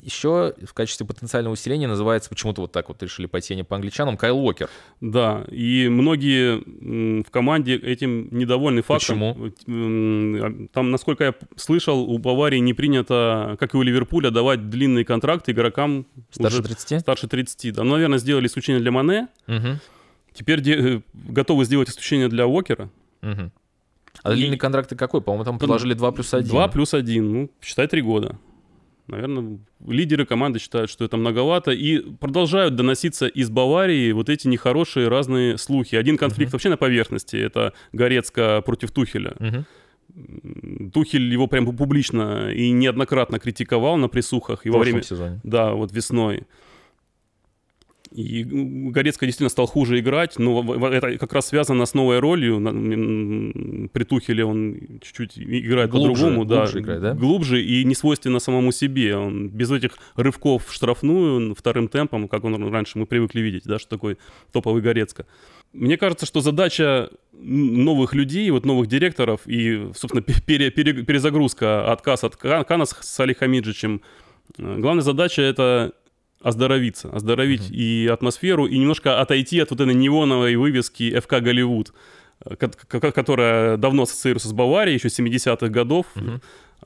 [0.03, 4.17] Еще в качестве потенциального усиления называется почему-то вот так вот решили пойти не по англичанам
[4.17, 4.69] Кайл Уокер.
[5.01, 9.53] Да, и многие в команде этим недовольны фактом.
[9.67, 10.67] Почему?
[10.73, 15.49] Там, насколько я слышал, у Баварии не принято, как и у Ливерпуля, давать длинный контракт
[15.49, 17.01] игрокам старше 30.
[17.01, 17.85] Старше 30, да.
[17.85, 19.29] Наверное, сделали исключение для Мане.
[19.49, 19.79] Угу
[20.33, 22.91] Теперь де- готовы сделать исключение для Уокера.
[23.23, 23.53] Мгм.
[24.25, 25.21] А И- длинный контракт какой?
[25.21, 26.49] По-моему, там предложили 2 плюс 1.
[26.49, 28.37] 2 плюс 1, ну, считай, 3 года.
[29.07, 35.09] Наверное, лидеры команды считают, что это многовато, и продолжают доноситься из Баварии вот эти нехорошие
[35.09, 35.95] разные слухи.
[35.97, 39.35] Один конфликт вообще на поверхности, это Горецко против Тухеля.
[40.17, 45.03] М, Тухель его прям публично и неоднократно критиковал на присухах и В во время...
[45.03, 45.41] сезоне.
[45.43, 46.45] Да, вот весной.
[48.15, 52.61] И м, Горецко действительно стал хуже играть, но это как раз связано с новой ролью.
[53.93, 57.15] При Тухеле он чуть-чуть играет по-другому, да, глубже играет, да?
[57.15, 59.17] глубже и не свойственно самому себе.
[59.17, 63.79] Он без этих рывков в штрафную вторым темпом, как он раньше мы привыкли видеть, да,
[63.81, 64.17] что такой
[64.53, 65.27] топовый Горецко.
[65.73, 72.23] Мне кажется, что задача новых людей, вот новых директоров и, собственно, пере- пере- перезагрузка, отказ
[72.23, 74.03] от Ка- Кана с Хамиджичем,
[74.57, 75.95] э, главная задача это
[76.45, 81.93] оздоровиться, оздоровить и атмосферу, и немножко отойти от вот этой неоновой вывески ФК Голливуд,
[82.45, 82.69] э, ко-
[83.01, 86.07] ко- которая давно ассоциируется с Баварией, еще 70-х годов.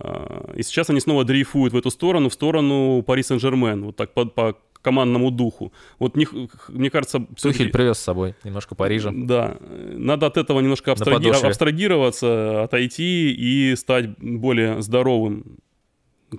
[0.00, 4.14] А, И сейчас они снова дрейфуют в эту сторону, в сторону Пари Сен-Жермен, вот так
[4.14, 5.72] по, по командному духу.
[5.98, 6.26] Вот не
[6.68, 7.18] мне кажется...
[7.42, 9.11] Тухель привез с собой немножко Парижа.
[9.12, 11.14] да, э, надо от этого немножко абстраги-
[11.48, 15.59] абстрагироваться, отойти и стать более здоровым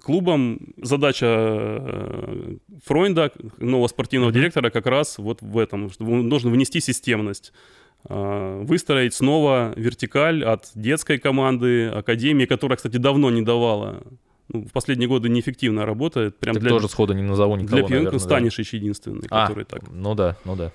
[0.03, 0.59] клубом.
[0.81, 5.89] Задача э, Фройнда, нового спортивного директора, как раз вот в этом.
[5.89, 7.53] что Он должен внести системность.
[8.07, 14.03] э, Выстроить снова вертикаль от детской команды, академии, которая, кстати, давно не давала.
[14.51, 16.37] ну, в последние годы неэффективно работает.
[16.39, 18.19] Прям Так для, тоже сходу не назову никого, для пионеров наверное,
[18.51, 18.77] да.
[18.77, 20.71] Единственный, А, который так ну да, ну да.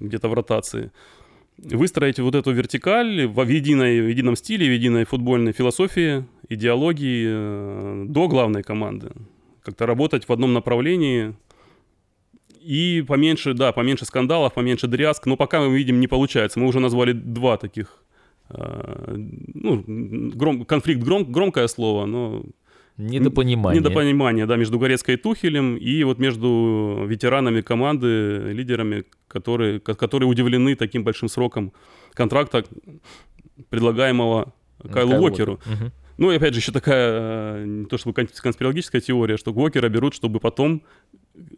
[0.00, 0.90] где-то в ротации.
[1.56, 8.04] Выстроить вот эту вертикаль в единой, в едином стиле, в единой футбольной философии, идеологии э,
[8.08, 9.10] до главной команды.
[9.62, 11.34] Как-то работать в одном направлении
[12.60, 15.26] и поменьше, да, поменьше скандалов, поменьше дрязг.
[15.26, 16.60] Но пока мы видим, не получается.
[16.60, 18.02] Мы уже назвали два таких
[18.50, 19.16] э,
[19.54, 19.84] ну,
[20.36, 22.42] гром- конфликт гром- громкое слово, но
[22.96, 23.80] Недопонимание.
[23.80, 30.28] Недопонимание, да, между Горецкой и Тухелем и вот между ветеранами команды, лидерами, которые, ко- которые
[30.28, 31.72] удивлены таким большим сроком
[32.12, 32.64] контракта,
[33.68, 34.52] предлагаемого
[34.92, 35.52] Кайлу Кайл Уокеру.
[35.54, 35.72] Уокер.
[35.74, 35.92] Мгм.
[36.16, 37.10] Ну и опять же еще такая,
[37.60, 40.82] э, не то чтобы кон- конспирологическая теория, что Уокера берут, чтобы потом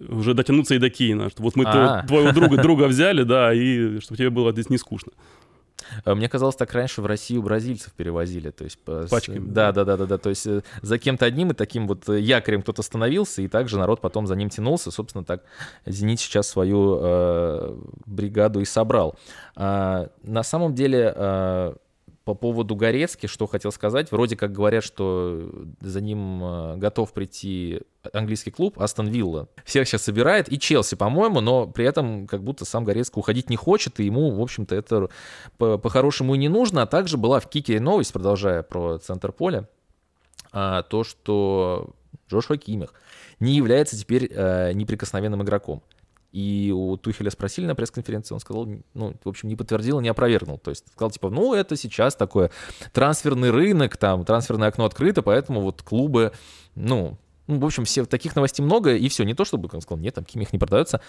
[0.09, 2.03] уже дотянуться и до Кейна, что вот мы А.
[2.03, 5.13] тво- твоего друга, друга взяли, да, и чтобы тебе было здесь не скучно.
[6.05, 8.79] А Мне казалось, так раньше в Россию бразильцев перевозили, то есть
[9.11, 10.19] Пачками, Да, да, да, да, да.
[10.19, 14.01] То есть э, за кем-то одним и таким вот якорем кто-то становился, и также народ
[14.01, 14.91] потом за ним тянулся.
[14.91, 15.45] Собственно, так
[15.85, 17.77] Зенит сейчас свою э,
[18.07, 19.17] бригаду и собрал.
[19.55, 21.75] А, на самом деле э,
[22.27, 25.49] по поводу Горецки, что хотел сказать, вроде как говорят, что
[25.81, 29.49] за ним э, готов прийти английский клуб Астон Вилла.
[29.65, 33.55] Всех сейчас собирает, и Челси, по-моему, но при этом как будто сам Горецко уходить не
[33.55, 35.09] хочет, и ему, в общем-то, это
[35.57, 36.83] по- по-хорошему и не нужно.
[36.83, 39.69] А также была в Кикере новость, продолжая про центр поля,
[40.51, 41.91] а, то, что
[42.29, 42.93] Джошуа Кимих
[43.39, 45.81] не является теперь э, неприкосновенным игроком.
[46.37, 50.59] И у Тухеля спросили на пресс-конференции, он сказал, ну, в общем, не подтвердил, не опровергнул.
[50.59, 52.51] То есть сказал, типа, ну, это сейчас такое
[52.93, 56.33] трансферный рынок, там, трансферное окно открыто, поэтому вот клубы,
[56.75, 57.17] ну,
[57.47, 59.25] ну, в общем, все таких новостей много, и все.
[59.25, 61.01] Не то, чтобы он сказал, нет, там Кимих не продается.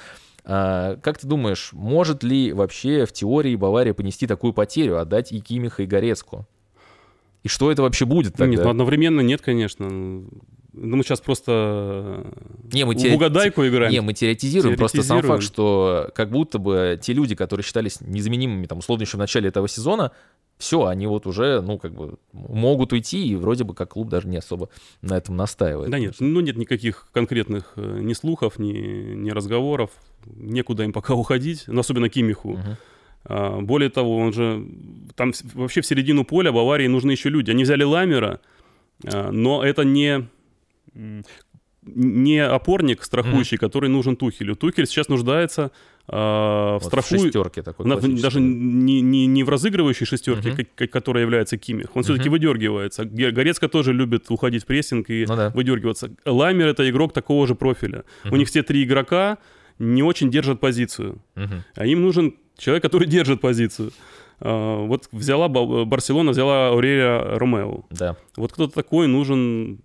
[0.45, 5.41] А, как ты думаешь, может ли вообще в теории Бавария понести такую потерю, отдать и
[5.41, 6.47] Кимиха, и Горецку?
[7.43, 8.47] И что это вообще будет тогда?
[8.47, 10.23] Нет, ну, одновременно нет, конечно.
[10.79, 12.25] Ну, мы сейчас просто
[12.71, 13.91] Не, мы в угадайку играем.
[13.91, 14.77] Не, мы теоретизируем.
[14.77, 19.17] Просто сам факт, что как будто бы те люди, которые считались незаменимыми, там, условно, еще
[19.17, 20.11] в начале этого сезона,
[20.57, 24.27] все, они вот уже, ну, как бы, могут уйти, и вроде бы как клуб даже
[24.27, 24.69] не особо
[25.01, 25.91] на этом настаивает.
[25.91, 29.91] Да нет, ну нет никаких конкретных э, ни слухов, ни, ни разговоров.
[30.25, 32.53] Некуда им пока уходить, ну, особенно Кимиху.
[32.53, 32.77] Мгм.
[33.25, 34.65] А, более того, он же
[35.15, 37.51] там вообще в середину поля Баварии нужны еще люди.
[37.51, 38.39] Они взяли Ламера,
[39.05, 40.27] а, но это не
[41.85, 44.55] не опорник страхующий, который нужен Тухелю.
[44.55, 45.71] Тухель сейчас нуждается
[46.09, 47.07] а, в Вот страху...
[47.23, 51.95] шестерке такой на- даже не, не, не в разыгрывающей шестерке, как- как- которая является Кимих.
[51.95, 52.33] Он все-таки Мгм.
[52.33, 53.05] выдергивается.
[53.05, 55.49] Горецко тоже любит уходить в прессинг и Ну да.
[55.51, 56.11] выдергиваться.
[56.25, 58.03] Ламер это игрок такого же профиля.
[58.25, 58.37] У Мгм.
[58.39, 59.37] них все три игрока
[59.79, 61.21] не очень держат позицию.
[61.35, 61.63] Мгм.
[61.75, 63.91] А им нужен человек, который держит позицию.
[64.39, 67.85] А, Вот взяла Ба- Барселона, взяла Аурелия Ромео.
[67.91, 68.15] Да.
[68.35, 69.79] Вот кто-то такой нужен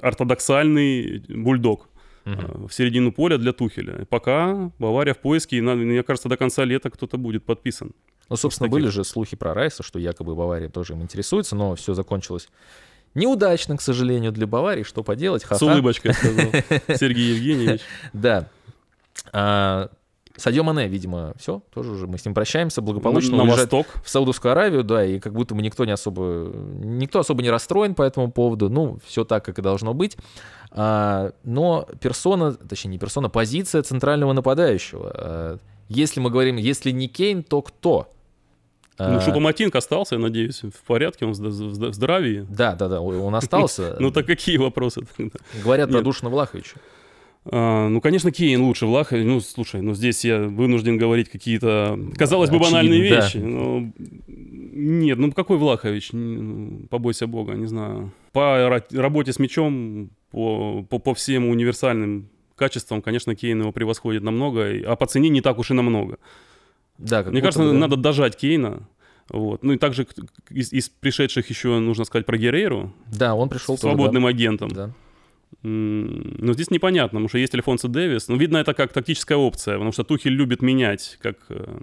[0.00, 1.88] ортодоксальный бульдог
[2.24, 4.04] а, в середину поля для Тухеля.
[4.06, 7.92] Пока Бавария в поиске, и, мне кажется, до конца лета кто-то будет подписан.
[8.28, 8.82] Ну, собственно, таких.
[8.82, 12.48] были же слухи про Райса, что якобы Бавария тоже им интересуется, но все закончилось
[13.16, 14.84] неудачно, к сожалению, для Баварии.
[14.84, 15.42] Что поделать?
[15.42, 15.64] С Ха-ха.
[15.64, 16.52] улыбочкой сказал
[16.96, 17.80] Сергей Евгеньевич.
[18.12, 18.48] Да.
[20.36, 23.36] Садио Мане, видимо, все, тоже уже мы с ним прощаемся благополучно.
[23.38, 23.86] На восток.
[24.04, 27.94] в Саудовскую Аравию, да, и как будто бы никто не особо, никто особо не расстроен
[27.94, 28.68] по этому поводу.
[28.68, 30.16] Ну, все так, как и должно быть.
[30.70, 35.10] А, но персона, точнее не персона, позиция центрального нападающего.
[35.14, 35.58] А,
[35.88, 38.12] если мы говорим, если не Кейн, то кто?
[38.98, 42.46] Ну, А, Шупоматинг остался, я надеюсь, в порядке, он в зд- в зд- в здравии.
[42.48, 43.94] Да, да, да, он остался.
[44.00, 45.02] Ну, так какие вопросы?
[45.62, 46.00] Говорят про.
[46.00, 46.76] Душина Влаховича.
[47.50, 49.16] А, ну, конечно, Кейн лучше Влаха.
[49.16, 53.16] Ну, слушай, ну здесь я вынужден говорить какие-то, казалось бы, Очевидно, банальные да.
[53.24, 53.36] вещи.
[53.38, 53.92] но
[54.28, 56.10] Нет, ну какой Влахович?
[56.12, 58.12] Ну, Побойся бога, не знаю.
[58.32, 64.22] По ра- работе с мячом, по, по, по всем универсальным качествам, конечно, Кейн его превосходит
[64.22, 66.18] намного, а по цене не так уж и намного.
[66.98, 68.88] Да, Мне кажется, бы- надо дожать Кейна.
[69.28, 69.62] Вот.
[69.64, 70.06] Ну и также
[70.50, 74.28] из, из пришедших еще нужно сказать про Герейру, Да, он пришел тоже, свободным да.
[74.28, 74.68] агентом.
[74.70, 74.90] Да.
[75.62, 78.28] Но здесь непонятно, потому что есть Альфонсо Дэвис.
[78.28, 81.78] Ну, видно, это как тактическая опция, потому что Тухель любит менять, как э,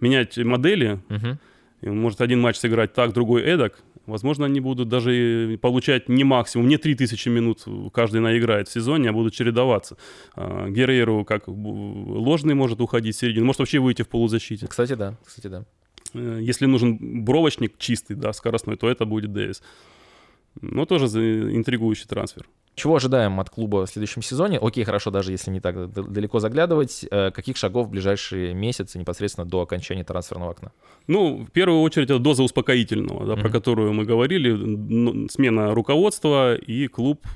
[0.00, 1.00] менять модели.
[1.08, 1.38] Мгм.
[1.82, 3.82] И он может один матч сыграть так, другой эдак.
[4.06, 9.12] Возможно, они будут даже получать не максимум, не 3000 минут каждый наиграет в сезоне, а
[9.12, 9.96] будут чередоваться.
[10.34, 14.66] А, Герреру как ложный может уходить в середину, может вообще выйти в полузащите.
[14.66, 15.64] Кстати, да, кстати, да.
[16.14, 19.62] Э, Если нужен бровочник чистый, да, скоростной, то это будет Дэвис.
[20.60, 22.46] Но тоже интригующий трансфер.
[22.74, 24.58] Чего ожидаем от клуба в следующем сезоне?
[24.58, 27.04] Окей, хорошо, даже если не так далеко заглядывать.
[27.10, 30.72] Э, Каких шагов в ближайшие месяцы непосредственно до окончания трансферного окна?
[31.06, 33.52] Ну, в первую очередь, это доза успокоительного, да, про Мгм.
[33.52, 35.28] которую мы говорили.
[35.28, 37.26] Смена руководства, и клуб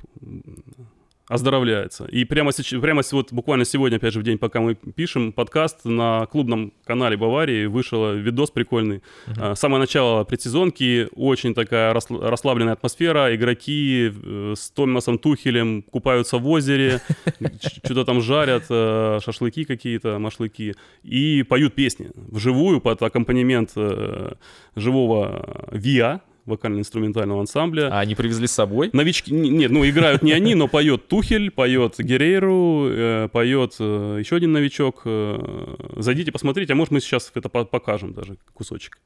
[1.28, 2.04] оздоровляется.
[2.04, 5.84] И прямо, сейчас, прямо вот буквально сегодня, опять же, в день, пока мы пишем подкаст,
[5.84, 9.02] на клубном канале Баварии вышел видос прикольный.
[9.36, 16.48] А, Самое начало предсезонки, очень такая расслабленная атмосфера, игроки э, с Томасом Тухелем купаются в
[16.48, 17.00] озере,
[17.60, 24.34] что-то там жарят, э, шашлыки какие-то, машлыки, и поют песни вживую под аккомпанемент э,
[24.76, 27.88] живого ВИА, вокально-инструментального ансамбля.
[27.92, 28.90] А они привезли с собой?
[28.92, 34.36] Новички, нет, ну играют не они, но поет Тухель, поет Герейру, э, поет э, еще
[34.36, 35.02] один новичок.
[35.04, 38.98] э, зайдите, посмотрите, а может мы сейчас это по- покажем даже кусочек.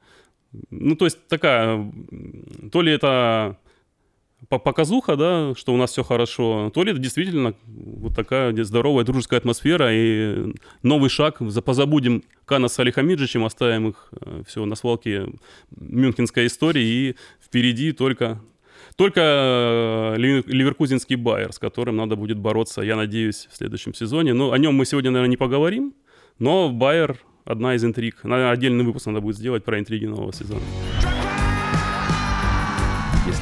[0.69, 1.91] Ну, то есть такая,
[2.71, 3.57] то ли это
[4.59, 9.39] показуха, да, что у нас все хорошо, то ли это действительно вот такая здоровая дружеская
[9.39, 14.11] атмосфера и новый шаг, за- позабудем Кана с Алихамиджичем, оставим их
[14.47, 15.27] все на свалке
[15.75, 18.41] мюнхенской истории и впереди только
[18.97, 24.33] только э, Ливер- ливеркузинский Байер, с которым надо будет бороться, я надеюсь, в следующем сезоне.
[24.33, 25.93] Но о нем мы сегодня, наверное, не поговорим.
[26.39, 28.23] Но Байер одна из интриг.
[28.23, 30.61] Наверное, отдельный выпуск надо будет сделать про интриги нового сезона.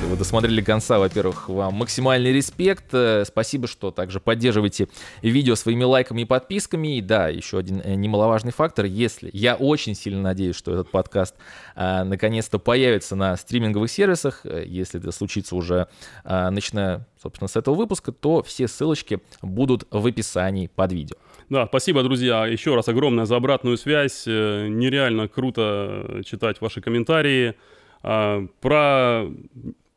[0.10, 2.86] Вы досмотрели конца, во-первых, вам максимальный респект.
[2.94, 4.88] Э, Спасибо, что также поддерживаете
[5.22, 6.98] видео своими лайками и подписками.
[6.98, 8.86] И да, еще один э, немаловажный фактор.
[8.86, 11.36] Если я очень сильно надеюсь, что этот подкаст
[11.76, 15.88] а, наконец-то появится на стриминговых сервисах, если это случится уже
[16.24, 21.18] а, начиная, собственно, с этого выпуска, то все ссылочки будут в описании под видео.
[21.50, 22.48] Да, спасибо, друзья.
[22.48, 24.26] Еще раз огромное за обратную связь.
[24.26, 27.54] Нереально круто читать ваши комментарии.
[28.02, 29.28] А, Про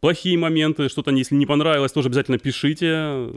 [0.03, 3.29] плохие моменты, что-то, если не понравилось, тоже обязательно пишите.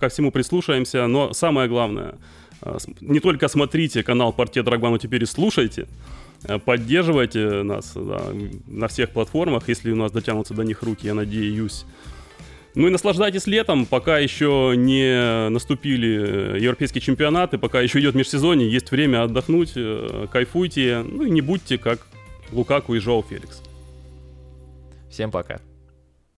[0.00, 1.06] Ко всему прислушаемся.
[1.06, 2.14] Но самое главное,
[2.62, 5.86] с- не только смотрите канал Партия Драгба, но теперь и слушайте.
[6.44, 8.22] Э, Поддерживайте нас да,
[8.66, 11.84] на всех платформах, если у нас дотянутся до них руки, я надеюсь.
[12.74, 18.70] Ну и наслаждайтесь летом, пока еще не наступили э, европейские чемпионаты, пока еще идет межсезонье,
[18.72, 22.06] есть время отдохнуть, э, кайфуйте, ну и не будьте как
[22.52, 23.62] Лукаку и Жоу Феликс.
[25.10, 25.60] Всем пока.